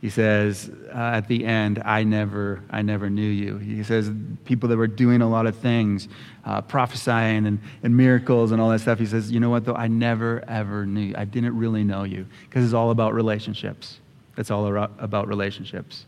He 0.02 0.10
says 0.10 0.70
uh, 0.94 0.98
at 0.98 1.30
the 1.30 1.46
end, 1.46 1.82
I 1.86 2.04
never, 2.04 2.62
I 2.70 2.82
never 2.82 3.10
knew 3.10 3.22
you. 3.22 3.58
He 3.58 3.84
says 3.84 4.12
people 4.44 4.68
that 4.70 4.78
were 4.78 4.86
doing 4.88 5.22
a 5.22 5.30
lot 5.30 5.46
of 5.46 5.56
things, 5.56 6.10
uh, 6.44 6.62
prophesying 6.62 7.46
and, 7.48 7.60
and 7.84 7.96
miracles 7.96 8.52
and 8.52 8.62
all 8.62 8.70
that 8.72 8.80
stuff. 8.80 9.00
He 9.00 9.06
says, 9.06 9.32
you 9.32 9.40
know 9.40 9.50
what, 9.50 9.64
though? 9.64 9.76
I 9.76 9.88
never, 9.88 10.44
ever 10.48 10.86
knew 10.86 11.02
you. 11.02 11.16
I 11.18 11.24
didn't 11.24 11.58
really 11.58 11.86
know 11.86 12.04
you 12.04 12.26
because 12.50 12.66
it's 12.66 12.74
all 12.74 12.92
about 12.92 13.14
relationships. 13.14 14.00
It's 14.38 14.52
all 14.52 14.68
about 15.00 15.28
relationships. 15.28 16.06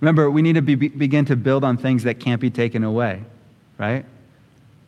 Remember, 0.00 0.30
we 0.30 0.42
need 0.42 0.54
to 0.54 0.62
be, 0.62 0.74
begin 0.74 1.24
to 1.26 1.36
build 1.36 1.64
on 1.64 1.76
things 1.76 2.04
that 2.04 2.20
can't 2.20 2.40
be 2.40 2.50
taken 2.50 2.84
away, 2.84 3.22
right? 3.78 4.04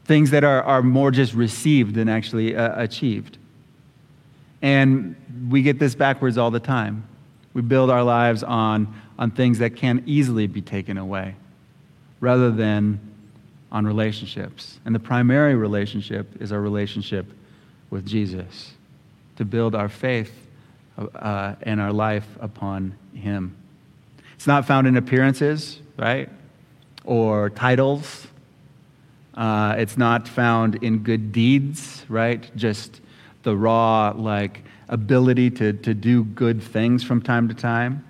Things 0.04 0.30
that 0.30 0.44
are, 0.44 0.62
are 0.62 0.82
more 0.82 1.10
just 1.10 1.34
received 1.34 1.94
than 1.94 2.08
actually 2.08 2.56
uh, 2.56 2.82
achieved. 2.82 3.37
And 4.62 5.16
we 5.50 5.62
get 5.62 5.78
this 5.78 5.94
backwards 5.94 6.38
all 6.38 6.50
the 6.50 6.60
time. 6.60 7.06
We 7.54 7.62
build 7.62 7.90
our 7.90 8.02
lives 8.02 8.42
on, 8.42 8.94
on 9.18 9.30
things 9.30 9.58
that 9.58 9.76
can 9.76 10.02
easily 10.06 10.46
be 10.46 10.60
taken 10.60 10.98
away 10.98 11.34
rather 12.20 12.50
than 12.50 13.00
on 13.70 13.86
relationships. 13.86 14.78
And 14.84 14.94
the 14.94 15.00
primary 15.00 15.54
relationship 15.54 16.40
is 16.40 16.52
our 16.52 16.60
relationship 16.60 17.26
with 17.90 18.06
Jesus, 18.06 18.72
to 19.36 19.44
build 19.44 19.74
our 19.74 19.88
faith 19.88 20.32
uh, 20.98 21.54
and 21.62 21.80
our 21.80 21.92
life 21.92 22.26
upon 22.40 22.94
Him. 23.14 23.56
It's 24.34 24.46
not 24.46 24.66
found 24.66 24.86
in 24.86 24.96
appearances, 24.96 25.80
right? 25.96 26.28
Or 27.04 27.50
titles. 27.50 28.26
Uh, 29.34 29.76
it's 29.78 29.96
not 29.96 30.26
found 30.28 30.82
in 30.82 30.98
good 30.98 31.32
deeds, 31.32 32.04
right? 32.08 32.54
Just 32.56 33.00
the 33.48 33.56
raw, 33.56 34.12
like, 34.14 34.62
ability 34.90 35.50
to, 35.50 35.72
to 35.72 35.94
do 35.94 36.22
good 36.22 36.62
things 36.62 37.02
from 37.02 37.22
time 37.22 37.48
to 37.48 37.54
time. 37.54 38.04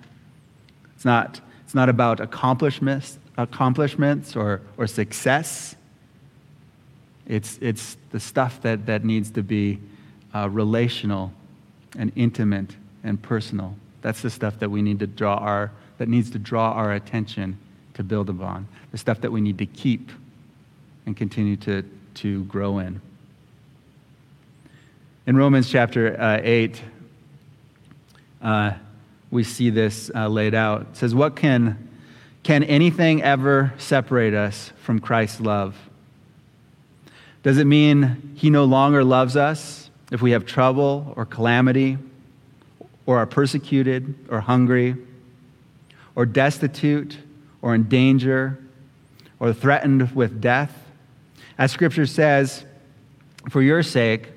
It's 0.97 1.05
not, 1.05 1.41
it's 1.65 1.77
not 1.77 1.89
about 1.89 2.19
accomplishments, 2.19 3.21
accomplishments 3.37 4.35
or, 4.35 4.63
or 4.77 4.89
success. 4.89 5.77
It's, 7.29 7.57
it's 7.61 7.97
the 8.11 8.19
stuff 8.19 8.63
that, 8.63 8.87
that 8.87 9.05
needs 9.05 9.31
to 9.33 9.45
be 9.45 9.79
uh, 10.35 10.49
relational 10.51 11.33
and 11.97 12.11
intimate 12.17 12.75
and 13.05 13.23
personal. 13.23 13.77
That's 14.03 14.23
the 14.23 14.31
stuff 14.31 14.59
that 14.59 14.73
we 14.73 14.83
need 14.83 14.99
to 14.99 15.07
draw 15.07 15.37
our, 15.37 15.71
that 15.99 16.09
needs 16.09 16.31
to 16.31 16.39
draw 16.41 16.73
our 16.73 16.93
attention 16.95 17.59
to 17.95 18.03
build 18.03 18.29
upon. 18.29 18.67
The 18.91 18.99
stuff 18.99 19.21
that 19.21 19.31
we 19.31 19.41
need 19.41 19.59
to 19.59 19.67
keep 19.67 20.11
and 21.07 21.17
continue 21.17 21.57
to, 21.59 21.85
to 22.15 22.43
grow 22.45 22.81
in. 22.81 23.01
In 25.29 25.37
Romans 25.37 25.69
chapter 25.69 26.19
uh, 26.19 26.41
8, 26.43 26.83
uh, 28.41 28.73
we 29.31 29.45
see 29.45 29.69
this 29.69 30.11
uh, 30.15 30.27
laid 30.27 30.55
out. 30.55 30.87
It 30.93 30.97
says, 30.97 31.15
What 31.15 31.37
can, 31.37 31.91
can 32.43 32.65
anything 32.65 33.23
ever 33.23 33.75
separate 33.77 34.33
us 34.33 34.73
from 34.81 35.01
Christ's 35.01 35.43
love? 35.43 35.77
Does 37.43 37.59
it 37.59 37.67
mean 37.67 38.33
he 38.37 38.49
no 38.49 38.65
longer 38.65 39.05
loves 39.05 39.37
us 39.37 39.91
if 40.11 40.23
we 40.23 40.31
have 40.31 40.47
trouble 40.47 41.13
or 41.15 41.27
calamity, 41.27 41.99
or 43.05 43.19
are 43.19 43.27
persecuted, 43.27 44.15
or 44.31 44.41
hungry, 44.41 44.97
or 46.15 46.25
destitute, 46.25 47.19
or 47.61 47.75
in 47.75 47.83
danger, 47.83 48.59
or 49.39 49.53
threatened 49.53 50.11
with 50.17 50.41
death? 50.41 50.75
As 51.59 51.71
scripture 51.71 52.07
says, 52.07 52.65
for 53.51 53.61
your 53.61 53.83
sake, 53.83 54.31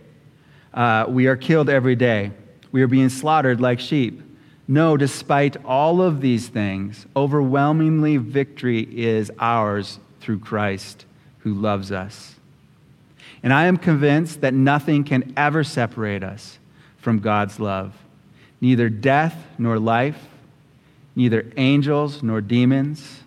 uh, 0.73 1.05
we 1.07 1.27
are 1.27 1.35
killed 1.35 1.69
every 1.69 1.95
day. 1.95 2.31
We 2.71 2.81
are 2.81 2.87
being 2.87 3.09
slaughtered 3.09 3.59
like 3.59 3.79
sheep. 3.79 4.21
No, 4.67 4.95
despite 4.95 5.63
all 5.65 6.01
of 6.01 6.21
these 6.21 6.47
things, 6.47 7.05
overwhelmingly 7.15 8.17
victory 8.17 8.81
is 8.81 9.31
ours 9.39 9.99
through 10.21 10.39
Christ 10.39 11.05
who 11.39 11.53
loves 11.53 11.91
us. 11.91 12.35
And 13.43 13.51
I 13.51 13.65
am 13.65 13.77
convinced 13.77 14.41
that 14.41 14.53
nothing 14.53 15.03
can 15.03 15.33
ever 15.35 15.63
separate 15.63 16.23
us 16.23 16.59
from 16.97 17.19
God's 17.19 17.59
love. 17.59 17.93
Neither 18.61 18.89
death 18.89 19.35
nor 19.57 19.79
life, 19.79 20.27
neither 21.15 21.51
angels 21.57 22.21
nor 22.21 22.39
demons, 22.39 23.23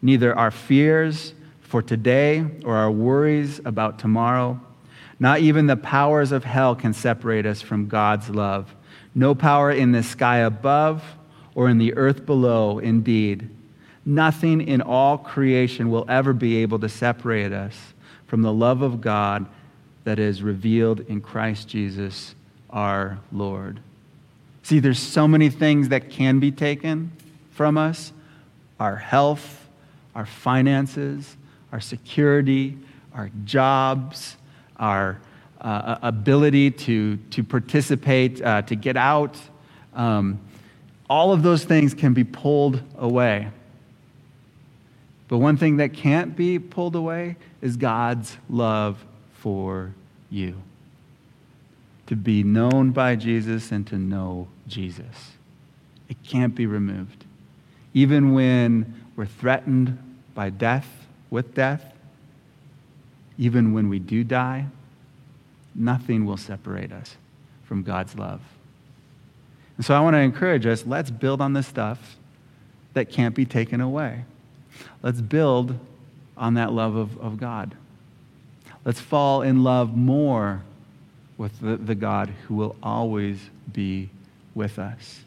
neither 0.00 0.36
our 0.38 0.52
fears 0.52 1.34
for 1.62 1.82
today 1.82 2.46
or 2.64 2.76
our 2.76 2.90
worries 2.90 3.60
about 3.64 3.98
tomorrow. 3.98 4.60
Not 5.24 5.40
even 5.40 5.66
the 5.66 5.76
powers 5.78 6.32
of 6.32 6.44
hell 6.44 6.74
can 6.74 6.92
separate 6.92 7.46
us 7.46 7.62
from 7.62 7.88
God's 7.88 8.28
love. 8.28 8.74
No 9.14 9.34
power 9.34 9.70
in 9.70 9.90
the 9.90 10.02
sky 10.02 10.40
above 10.40 11.02
or 11.54 11.70
in 11.70 11.78
the 11.78 11.94
earth 11.94 12.26
below, 12.26 12.78
indeed. 12.78 13.48
Nothing 14.04 14.60
in 14.60 14.82
all 14.82 15.16
creation 15.16 15.90
will 15.90 16.04
ever 16.10 16.34
be 16.34 16.58
able 16.58 16.78
to 16.80 16.90
separate 16.90 17.54
us 17.54 17.94
from 18.26 18.42
the 18.42 18.52
love 18.52 18.82
of 18.82 19.00
God 19.00 19.46
that 20.04 20.18
is 20.18 20.42
revealed 20.42 21.00
in 21.08 21.22
Christ 21.22 21.68
Jesus 21.68 22.34
our 22.68 23.18
Lord. 23.32 23.80
See, 24.62 24.78
there's 24.78 24.98
so 24.98 25.26
many 25.26 25.48
things 25.48 25.88
that 25.88 26.10
can 26.10 26.38
be 26.38 26.52
taken 26.52 27.12
from 27.50 27.78
us 27.78 28.12
our 28.78 28.96
health, 28.96 29.70
our 30.14 30.26
finances, 30.26 31.38
our 31.72 31.80
security, 31.80 32.76
our 33.14 33.30
jobs, 33.46 34.36
our 34.78 35.18
uh, 35.60 35.98
ability 36.02 36.70
to, 36.70 37.16
to 37.16 37.42
participate, 37.42 38.42
uh, 38.42 38.62
to 38.62 38.76
get 38.76 38.96
out. 38.96 39.36
Um, 39.94 40.40
all 41.08 41.32
of 41.32 41.42
those 41.42 41.64
things 41.64 41.94
can 41.94 42.14
be 42.14 42.24
pulled 42.24 42.82
away. 42.98 43.48
But 45.28 45.38
one 45.38 45.56
thing 45.56 45.78
that 45.78 45.94
can't 45.94 46.36
be 46.36 46.58
pulled 46.58 46.94
away 46.94 47.36
is 47.62 47.76
God's 47.76 48.36
love 48.48 49.04
for 49.34 49.94
you. 50.30 50.60
To 52.08 52.16
be 52.16 52.42
known 52.42 52.90
by 52.90 53.16
Jesus 53.16 53.72
and 53.72 53.86
to 53.86 53.96
know 53.96 54.48
Jesus. 54.68 55.32
It 56.08 56.22
can't 56.22 56.54
be 56.54 56.66
removed. 56.66 57.24
Even 57.94 58.34
when 58.34 59.02
we're 59.16 59.24
threatened 59.24 59.98
by 60.34 60.50
death, 60.50 60.88
with 61.30 61.54
death, 61.54 61.93
even 63.38 63.72
when 63.72 63.88
we 63.88 63.98
do 63.98 64.24
die, 64.24 64.66
nothing 65.74 66.24
will 66.24 66.36
separate 66.36 66.92
us 66.92 67.16
from 67.64 67.82
God's 67.82 68.16
love. 68.16 68.40
And 69.76 69.84
so 69.84 69.94
I 69.94 70.00
want 70.00 70.14
to 70.14 70.20
encourage 70.20 70.66
us 70.66 70.86
let's 70.86 71.10
build 71.10 71.40
on 71.40 71.52
the 71.52 71.62
stuff 71.62 72.16
that 72.92 73.10
can't 73.10 73.34
be 73.34 73.44
taken 73.44 73.80
away. 73.80 74.24
Let's 75.02 75.20
build 75.20 75.78
on 76.36 76.54
that 76.54 76.72
love 76.72 76.96
of, 76.96 77.18
of 77.18 77.38
God. 77.38 77.74
Let's 78.84 79.00
fall 79.00 79.42
in 79.42 79.64
love 79.64 79.96
more 79.96 80.62
with 81.36 81.58
the, 81.60 81.76
the 81.76 81.94
God 81.94 82.28
who 82.46 82.54
will 82.54 82.76
always 82.82 83.38
be 83.72 84.10
with 84.54 84.78
us. 84.78 85.20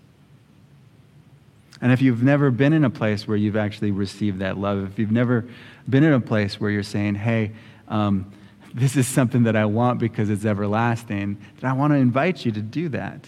And 1.81 1.91
if 1.91 2.01
you've 2.01 2.23
never 2.23 2.49
been 2.49 2.73
in 2.73 2.83
a 2.83 2.89
place 2.89 3.27
where 3.27 3.37
you've 3.37 3.57
actually 3.57 3.91
received 3.91 4.39
that 4.39 4.57
love, 4.57 4.83
if 4.91 4.97
you've 4.97 5.11
never 5.11 5.45
been 5.87 6.03
in 6.03 6.13
a 6.13 6.19
place 6.19 6.59
where 6.59 6.71
you're 6.71 6.83
saying, 6.83 7.15
hey, 7.15 7.51
um, 7.87 8.31
this 8.73 8.95
is 8.95 9.07
something 9.07 9.43
that 9.43 9.55
I 9.55 9.65
want 9.65 9.99
because 9.99 10.29
it's 10.29 10.45
everlasting, 10.45 11.37
then 11.59 11.69
I 11.69 11.73
want 11.73 11.93
to 11.93 11.97
invite 11.97 12.45
you 12.45 12.51
to 12.51 12.61
do 12.61 12.89
that. 12.89 13.25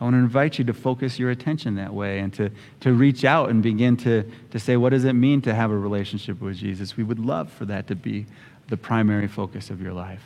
I 0.00 0.04
want 0.04 0.14
to 0.14 0.18
invite 0.18 0.58
you 0.58 0.64
to 0.64 0.72
focus 0.72 1.18
your 1.18 1.30
attention 1.30 1.74
that 1.74 1.92
way 1.92 2.20
and 2.20 2.32
to, 2.34 2.50
to 2.80 2.92
reach 2.94 3.22
out 3.22 3.50
and 3.50 3.62
begin 3.62 3.98
to, 3.98 4.24
to 4.50 4.58
say, 4.58 4.78
what 4.78 4.90
does 4.90 5.04
it 5.04 5.12
mean 5.12 5.42
to 5.42 5.54
have 5.54 5.70
a 5.70 5.76
relationship 5.76 6.40
with 6.40 6.56
Jesus? 6.56 6.96
We 6.96 7.04
would 7.04 7.18
love 7.18 7.52
for 7.52 7.66
that 7.66 7.86
to 7.88 7.94
be 7.94 8.24
the 8.68 8.78
primary 8.78 9.28
focus 9.28 9.68
of 9.68 9.82
your 9.82 9.92
life, 9.92 10.22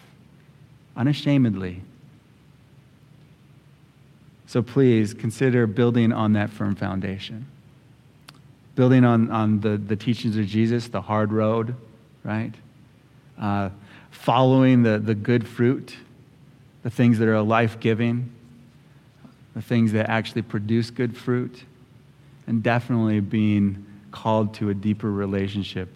unashamedly. 0.97 1.83
So 4.47 4.63
please 4.63 5.13
consider 5.13 5.67
building 5.67 6.13
on 6.13 6.35
that 6.35 6.51
firm 6.51 6.77
foundation. 6.77 7.47
Building 8.77 9.05
on, 9.05 9.29
on 9.33 9.61
the, 9.61 9.77
the 9.77 9.97
teachings 9.97 10.37
of 10.37 10.47
Jesus, 10.47 10.87
the 10.87 11.01
hard 11.01 11.33
road, 11.33 11.75
right? 12.23 12.53
Uh, 13.39 13.71
following 14.11 14.83
the, 14.83 14.99
the 14.99 15.15
good 15.15 15.47
fruit, 15.47 15.97
the 16.83 16.91
things 16.91 17.19
that 17.19 17.29
are 17.29 17.43
life 17.43 17.81
giving 17.81 18.31
the 19.55 19.63
things 19.63 19.93
that 19.93 20.11
actually 20.11 20.43
produce 20.43 20.91
good 20.91 21.17
fruit, 21.17 21.65
and 22.47 22.63
definitely 22.63 23.21
being 23.21 23.87
called 24.11 24.53
to 24.55 24.69
a 24.69 24.75
deeper 24.75 25.11
relationship 25.11 25.89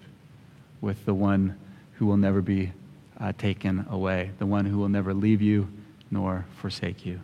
with 0.80 1.04
the 1.04 1.14
one 1.14 1.56
who 1.94 2.06
will 2.06 2.16
never 2.16 2.40
be 2.40 2.72
uh, 3.20 3.32
taken 3.36 3.84
away, 3.90 4.30
the 4.38 4.46
one 4.46 4.64
who 4.64 4.78
will 4.78 4.88
never 4.88 5.12
leave 5.12 5.42
you 5.42 5.68
nor 6.10 6.46
forsake 6.60 7.04
you. 7.04 7.20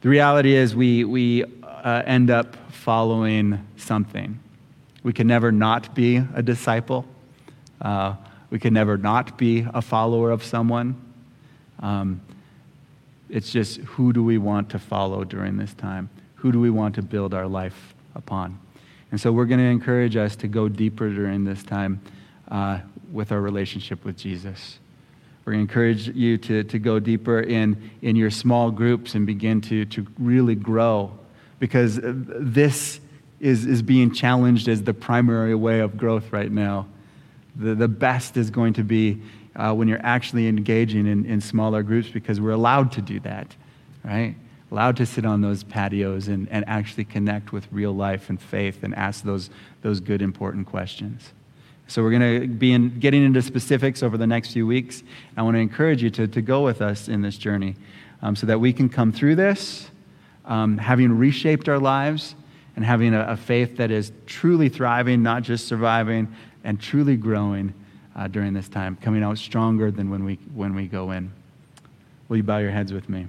The 0.00 0.08
reality 0.08 0.54
is, 0.54 0.76
we, 0.76 1.04
we 1.04 1.44
uh, 1.62 2.02
end 2.04 2.30
up 2.30 2.56
following 2.70 3.64
something. 3.76 4.38
We 5.02 5.12
can 5.12 5.26
never 5.26 5.50
not 5.50 5.94
be 5.94 6.16
a 6.34 6.42
disciple. 6.42 7.06
Uh, 7.80 8.14
we 8.50 8.58
can 8.58 8.74
never 8.74 8.96
not 8.96 9.36
be 9.36 9.66
a 9.74 9.82
follower 9.82 10.30
of 10.30 10.44
someone. 10.44 10.96
Um, 11.80 12.20
it's 13.28 13.52
just 13.52 13.78
who 13.78 14.12
do 14.12 14.24
we 14.24 14.38
want 14.38 14.70
to 14.70 14.78
follow 14.78 15.24
during 15.24 15.56
this 15.56 15.74
time? 15.74 16.08
Who 16.36 16.52
do 16.52 16.60
we 16.60 16.70
want 16.70 16.94
to 16.94 17.02
build 17.02 17.34
our 17.34 17.46
life 17.46 17.94
upon? 18.14 18.58
And 19.10 19.20
so 19.20 19.32
we're 19.32 19.46
going 19.46 19.60
to 19.60 19.66
encourage 19.66 20.16
us 20.16 20.36
to 20.36 20.48
go 20.48 20.68
deeper 20.68 21.08
during 21.10 21.44
this 21.44 21.62
time 21.62 22.00
uh, 22.50 22.80
with 23.12 23.32
our 23.32 23.40
relationship 23.40 24.04
with 24.04 24.16
Jesus. 24.16 24.78
We're 25.44 25.54
going 25.54 25.66
to 25.66 25.70
encourage 25.70 26.08
you 26.08 26.36
to, 26.38 26.62
to 26.64 26.78
go 26.78 26.98
deeper 26.98 27.40
in, 27.40 27.90
in 28.02 28.16
your 28.16 28.30
small 28.30 28.70
groups 28.70 29.14
and 29.14 29.26
begin 29.26 29.60
to, 29.62 29.86
to 29.86 30.06
really 30.18 30.54
grow 30.54 31.18
because 31.58 31.98
this 32.02 33.00
is, 33.40 33.64
is 33.64 33.82
being 33.82 34.12
challenged 34.12 34.68
as 34.68 34.82
the 34.82 34.94
primary 34.94 35.54
way 35.54 35.80
of 35.80 35.96
growth 35.96 36.32
right 36.32 36.50
now. 36.50 36.86
The, 37.58 37.74
the 37.74 37.88
best 37.88 38.36
is 38.36 38.50
going 38.50 38.72
to 38.74 38.84
be 38.84 39.20
uh, 39.56 39.74
when 39.74 39.88
you're 39.88 40.04
actually 40.04 40.46
engaging 40.46 41.06
in, 41.06 41.26
in 41.26 41.40
smaller 41.40 41.82
groups 41.82 42.08
because 42.08 42.40
we're 42.40 42.52
allowed 42.52 42.92
to 42.92 43.02
do 43.02 43.18
that, 43.20 43.54
right? 44.04 44.36
Allowed 44.70 44.96
to 44.98 45.06
sit 45.06 45.24
on 45.26 45.40
those 45.40 45.64
patios 45.64 46.28
and, 46.28 46.48
and 46.50 46.64
actually 46.68 47.04
connect 47.04 47.52
with 47.52 47.66
real 47.72 47.92
life 47.92 48.30
and 48.30 48.40
faith 48.40 48.82
and 48.84 48.94
ask 48.94 49.24
those, 49.24 49.50
those 49.82 49.98
good, 49.98 50.22
important 50.22 50.66
questions. 50.66 51.32
So 51.88 52.02
we're 52.02 52.10
going 52.10 52.42
to 52.42 52.46
be 52.46 52.72
in, 52.72 53.00
getting 53.00 53.24
into 53.24 53.42
specifics 53.42 54.02
over 54.02 54.16
the 54.16 54.26
next 54.26 54.52
few 54.52 54.66
weeks. 54.66 55.02
I 55.36 55.42
want 55.42 55.56
to 55.56 55.60
encourage 55.60 56.02
you 56.02 56.10
to, 56.10 56.28
to 56.28 56.42
go 56.42 56.62
with 56.62 56.82
us 56.82 57.08
in 57.08 57.22
this 57.22 57.38
journey 57.38 57.76
um, 58.22 58.36
so 58.36 58.46
that 58.46 58.60
we 58.60 58.72
can 58.72 58.88
come 58.88 59.10
through 59.10 59.36
this 59.36 59.90
um, 60.48 60.78
having 60.78 61.16
reshaped 61.16 61.68
our 61.68 61.78
lives 61.78 62.34
and 62.74 62.84
having 62.84 63.14
a, 63.14 63.20
a 63.28 63.36
faith 63.36 63.76
that 63.76 63.90
is 63.90 64.12
truly 64.26 64.68
thriving, 64.68 65.22
not 65.22 65.42
just 65.42 65.68
surviving, 65.68 66.34
and 66.68 66.78
truly 66.78 67.16
growing 67.16 67.72
uh, 68.14 68.28
during 68.28 68.52
this 68.52 68.68
time, 68.68 68.94
coming 69.00 69.22
out 69.22 69.38
stronger 69.38 69.90
than 69.90 70.10
when 70.10 70.22
we, 70.22 70.34
when 70.52 70.74
we 70.74 70.86
go 70.86 71.12
in. 71.12 71.32
Will 72.28 72.36
you 72.36 72.42
bow 72.42 72.58
your 72.58 72.70
heads 72.70 72.92
with 72.92 73.08
me? 73.08 73.26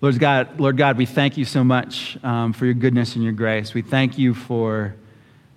Lord 0.00 0.18
God, 0.18 0.58
Lord 0.58 0.76
God, 0.76 0.98
we 0.98 1.06
thank 1.06 1.36
you 1.36 1.44
so 1.44 1.62
much 1.62 2.18
um, 2.24 2.52
for 2.52 2.64
your 2.64 2.74
goodness 2.74 3.14
and 3.14 3.22
your 3.22 3.32
grace. 3.32 3.74
We 3.74 3.82
thank 3.82 4.18
you 4.18 4.34
for 4.34 4.96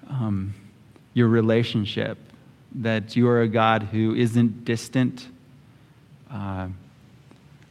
um, 0.08 0.54
your 1.16 1.28
relationship, 1.28 2.20
that 2.76 3.16
you 3.16 3.28
are 3.28 3.42
a 3.42 3.48
God 3.48 3.82
who 3.82 4.14
isn't 4.14 4.64
distant, 4.64 5.28
uh, 6.30 6.68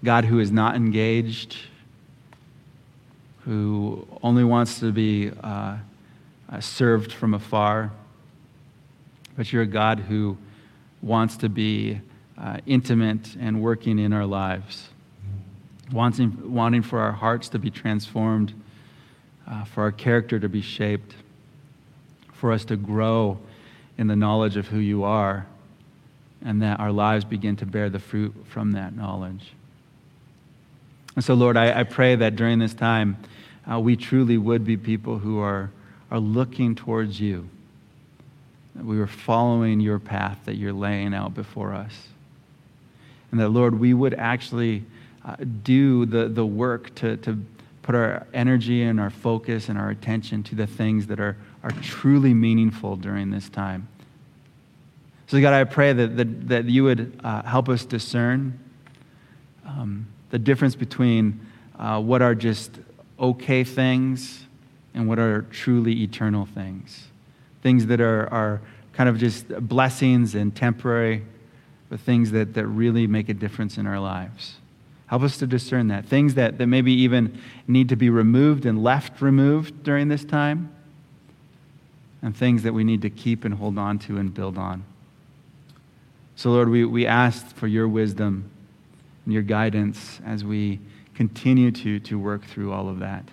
God 0.02 0.24
who 0.24 0.40
is 0.40 0.50
not 0.50 0.74
engaged, 0.74 1.56
who 3.42 4.08
only 4.24 4.42
wants 4.42 4.80
to 4.80 4.90
be 4.90 5.30
uh, 5.40 5.76
uh 6.50 6.60
served 6.60 7.12
from 7.12 7.34
afar 7.34 7.92
but 9.36 9.52
you're 9.52 9.62
a 9.62 9.66
God 9.66 10.00
who 10.00 10.36
wants 11.02 11.36
to 11.38 11.48
be 11.48 12.00
uh, 12.38 12.58
intimate 12.66 13.36
and 13.36 13.62
working 13.62 13.98
in 13.98 14.12
our 14.12 14.26
lives, 14.26 14.88
wanting, 15.92 16.52
wanting 16.52 16.82
for 16.82 17.00
our 17.00 17.12
hearts 17.12 17.48
to 17.50 17.58
be 17.58 17.70
transformed, 17.70 18.52
uh, 19.46 19.64
for 19.64 19.82
our 19.82 19.92
character 19.92 20.38
to 20.38 20.48
be 20.48 20.62
shaped, 20.62 21.14
for 22.32 22.52
us 22.52 22.64
to 22.64 22.76
grow 22.76 23.38
in 23.98 24.06
the 24.06 24.16
knowledge 24.16 24.56
of 24.56 24.68
who 24.68 24.78
you 24.78 25.04
are, 25.04 25.46
and 26.44 26.62
that 26.62 26.80
our 26.80 26.92
lives 26.92 27.24
begin 27.24 27.56
to 27.56 27.66
bear 27.66 27.88
the 27.88 27.98
fruit 27.98 28.34
from 28.48 28.72
that 28.72 28.96
knowledge. 28.96 29.52
And 31.14 31.24
so, 31.24 31.34
Lord, 31.34 31.56
I, 31.56 31.80
I 31.80 31.82
pray 31.84 32.16
that 32.16 32.34
during 32.34 32.58
this 32.58 32.74
time, 32.74 33.16
uh, 33.70 33.78
we 33.78 33.96
truly 33.96 34.36
would 34.36 34.64
be 34.64 34.76
people 34.76 35.18
who 35.18 35.38
are, 35.38 35.70
are 36.10 36.18
looking 36.18 36.74
towards 36.74 37.20
you 37.20 37.48
that 38.74 38.84
we 38.84 38.98
were 38.98 39.06
following 39.06 39.80
your 39.80 39.98
path 39.98 40.38
that 40.44 40.56
you're 40.56 40.72
laying 40.72 41.14
out 41.14 41.34
before 41.34 41.74
us. 41.74 42.08
And 43.30 43.40
that, 43.40 43.48
Lord, 43.48 43.78
we 43.78 43.94
would 43.94 44.14
actually 44.14 44.84
uh, 45.24 45.36
do 45.62 46.06
the, 46.06 46.28
the 46.28 46.46
work 46.46 46.94
to, 46.96 47.16
to 47.18 47.44
put 47.82 47.94
our 47.94 48.26
energy 48.32 48.82
and 48.82 49.00
our 49.00 49.10
focus 49.10 49.68
and 49.68 49.78
our 49.78 49.90
attention 49.90 50.42
to 50.44 50.54
the 50.54 50.66
things 50.66 51.06
that 51.06 51.20
are, 51.20 51.36
are 51.62 51.70
truly 51.82 52.34
meaningful 52.34 52.96
during 52.96 53.30
this 53.30 53.48
time. 53.48 53.88
So, 55.26 55.40
God, 55.40 55.52
I 55.52 55.64
pray 55.64 55.92
that, 55.92 56.16
that, 56.16 56.48
that 56.48 56.64
you 56.66 56.84
would 56.84 57.18
uh, 57.24 57.42
help 57.42 57.68
us 57.68 57.84
discern 57.84 58.58
um, 59.66 60.06
the 60.30 60.38
difference 60.38 60.74
between 60.74 61.40
uh, 61.78 62.00
what 62.00 62.22
are 62.22 62.34
just 62.34 62.72
okay 63.18 63.64
things 63.64 64.44
and 64.94 65.08
what 65.08 65.18
are 65.18 65.42
truly 65.42 66.02
eternal 66.02 66.46
things. 66.46 67.08
Things 67.64 67.86
that 67.86 68.00
are, 68.00 68.32
are 68.32 68.60
kind 68.92 69.08
of 69.08 69.18
just 69.18 69.48
blessings 69.48 70.34
and 70.34 70.54
temporary, 70.54 71.24
but 71.88 71.98
things 71.98 72.30
that, 72.30 72.52
that 72.52 72.66
really 72.66 73.06
make 73.06 73.30
a 73.30 73.34
difference 73.34 73.78
in 73.78 73.86
our 73.86 73.98
lives. 73.98 74.56
Help 75.06 75.22
us 75.22 75.38
to 75.38 75.46
discern 75.46 75.88
that. 75.88 76.04
Things 76.04 76.34
that, 76.34 76.58
that 76.58 76.66
maybe 76.66 76.92
even 76.92 77.40
need 77.66 77.88
to 77.88 77.96
be 77.96 78.10
removed 78.10 78.66
and 78.66 78.82
left 78.82 79.22
removed 79.22 79.82
during 79.82 80.08
this 80.08 80.26
time, 80.26 80.70
and 82.20 82.36
things 82.36 82.64
that 82.64 82.74
we 82.74 82.84
need 82.84 83.00
to 83.00 83.08
keep 83.08 83.46
and 83.46 83.54
hold 83.54 83.78
on 83.78 83.98
to 84.00 84.18
and 84.18 84.34
build 84.34 84.58
on. 84.58 84.84
So, 86.36 86.50
Lord, 86.50 86.68
we, 86.68 86.84
we 86.84 87.06
ask 87.06 87.56
for 87.56 87.66
your 87.66 87.88
wisdom 87.88 88.50
and 89.24 89.32
your 89.32 89.42
guidance 89.42 90.20
as 90.26 90.44
we 90.44 90.80
continue 91.14 91.70
to, 91.70 91.98
to 92.00 92.18
work 92.18 92.44
through 92.44 92.72
all 92.72 92.90
of 92.90 92.98
that. 92.98 93.24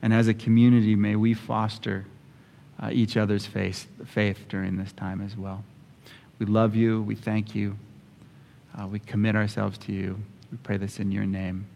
And 0.00 0.12
as 0.12 0.26
a 0.26 0.34
community, 0.34 0.96
may 0.96 1.14
we 1.14 1.34
foster 1.34 2.06
uh, 2.82 2.90
each 2.90 3.16
other's 3.16 3.46
faith, 3.46 3.86
faith 4.06 4.38
during 4.48 4.76
this 4.76 4.92
time 4.92 5.20
as 5.20 5.36
well. 5.36 5.64
We 6.38 6.46
love 6.46 6.74
you. 6.74 7.02
We 7.02 7.14
thank 7.14 7.54
you. 7.54 7.76
Uh, 8.76 8.88
we 8.88 8.98
commit 8.98 9.36
ourselves 9.36 9.78
to 9.78 9.92
you. 9.92 10.18
We 10.50 10.58
pray 10.58 10.76
this 10.76 10.98
in 10.98 11.12
your 11.12 11.24
name. 11.24 11.66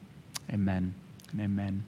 Amen 0.53 0.95
and 1.31 1.41
amen. 1.41 1.85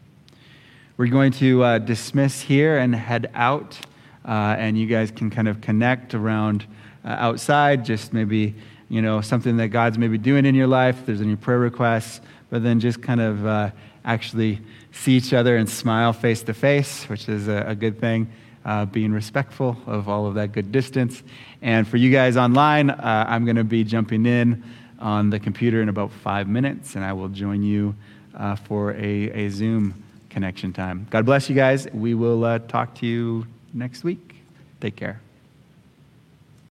We're 0.97 1.11
going 1.11 1.33
to 1.33 1.63
uh, 1.63 1.79
dismiss 1.79 2.41
here 2.41 2.79
and 2.79 2.95
head 2.95 3.31
out, 3.35 3.79
uh, 4.25 4.57
and 4.59 4.79
you 4.79 4.87
guys 4.87 5.11
can 5.11 5.31
kind 5.31 5.49
of 5.49 5.61
connect 5.61 6.15
around 6.15 6.67
uh, 7.05 7.09
outside, 7.09 7.85
just 7.85 8.13
maybe, 8.13 8.55
you 8.89 9.01
know, 9.01 9.21
something 9.21 9.57
that 9.59 9.69
God's 9.69 9.99
maybe 9.99 10.19
doing 10.19 10.45
in 10.45 10.55
your 10.55 10.67
life. 10.67 11.07
There's 11.07 11.21
any 11.21 11.37
prayer 11.37 11.59
requests, 11.59 12.21
but 12.51 12.63
then 12.63 12.81
just 12.81 13.01
kind 13.01 13.21
of 13.21 13.47
uh, 13.47 13.71
actually 14.05 14.61
see 14.93 15.17
each 15.17 15.33
other 15.33 15.57
and 15.57 15.69
smile 15.69 16.13
face 16.13 16.43
to 16.43 16.55
face, 16.55 17.09
which 17.09 17.29
is 17.29 17.49
a, 17.49 17.65
a 17.69 17.75
good 17.75 18.01
thing. 18.01 18.29
Uh, 18.69 18.85
being 18.85 19.13
respectful 19.15 19.79
of 19.87 20.11
all 20.11 20.27
of 20.27 20.35
that 20.35 20.53
good 20.53 20.71
distance. 20.71 21.23
And 21.63 21.89
for 21.89 21.97
you 21.97 22.13
guys 22.13 22.37
online, 22.37 22.91
uh, 22.91 23.25
I'm 23.27 23.47
going 23.47 23.57
to 23.57 23.65
be 23.65 23.83
jumping 23.83 24.27
in 24.27 24.63
on 24.99 25.31
the 25.31 25.41
computer 25.41 25.81
in 25.81 25.89
about 25.89 26.13
five 26.13 26.47
minutes, 26.49 26.95
and 26.95 27.03
I 27.03 27.15
will 27.15 27.31
join 27.31 27.63
you 27.63 27.95
uh, 28.35 28.57
for 28.57 28.93
a, 28.93 29.47
a 29.47 29.49
Zoom 29.49 29.95
connection 30.29 30.75
time. 30.75 31.07
God 31.09 31.25
bless 31.25 31.49
you 31.49 31.57
guys. 31.57 31.89
We 31.95 32.13
will 32.13 32.45
uh, 32.45 32.59
talk 32.59 32.95
to 32.97 33.07
you 33.07 33.47
next 33.73 34.05
week. 34.05 34.37
Take 34.83 34.97
care. 34.97 35.28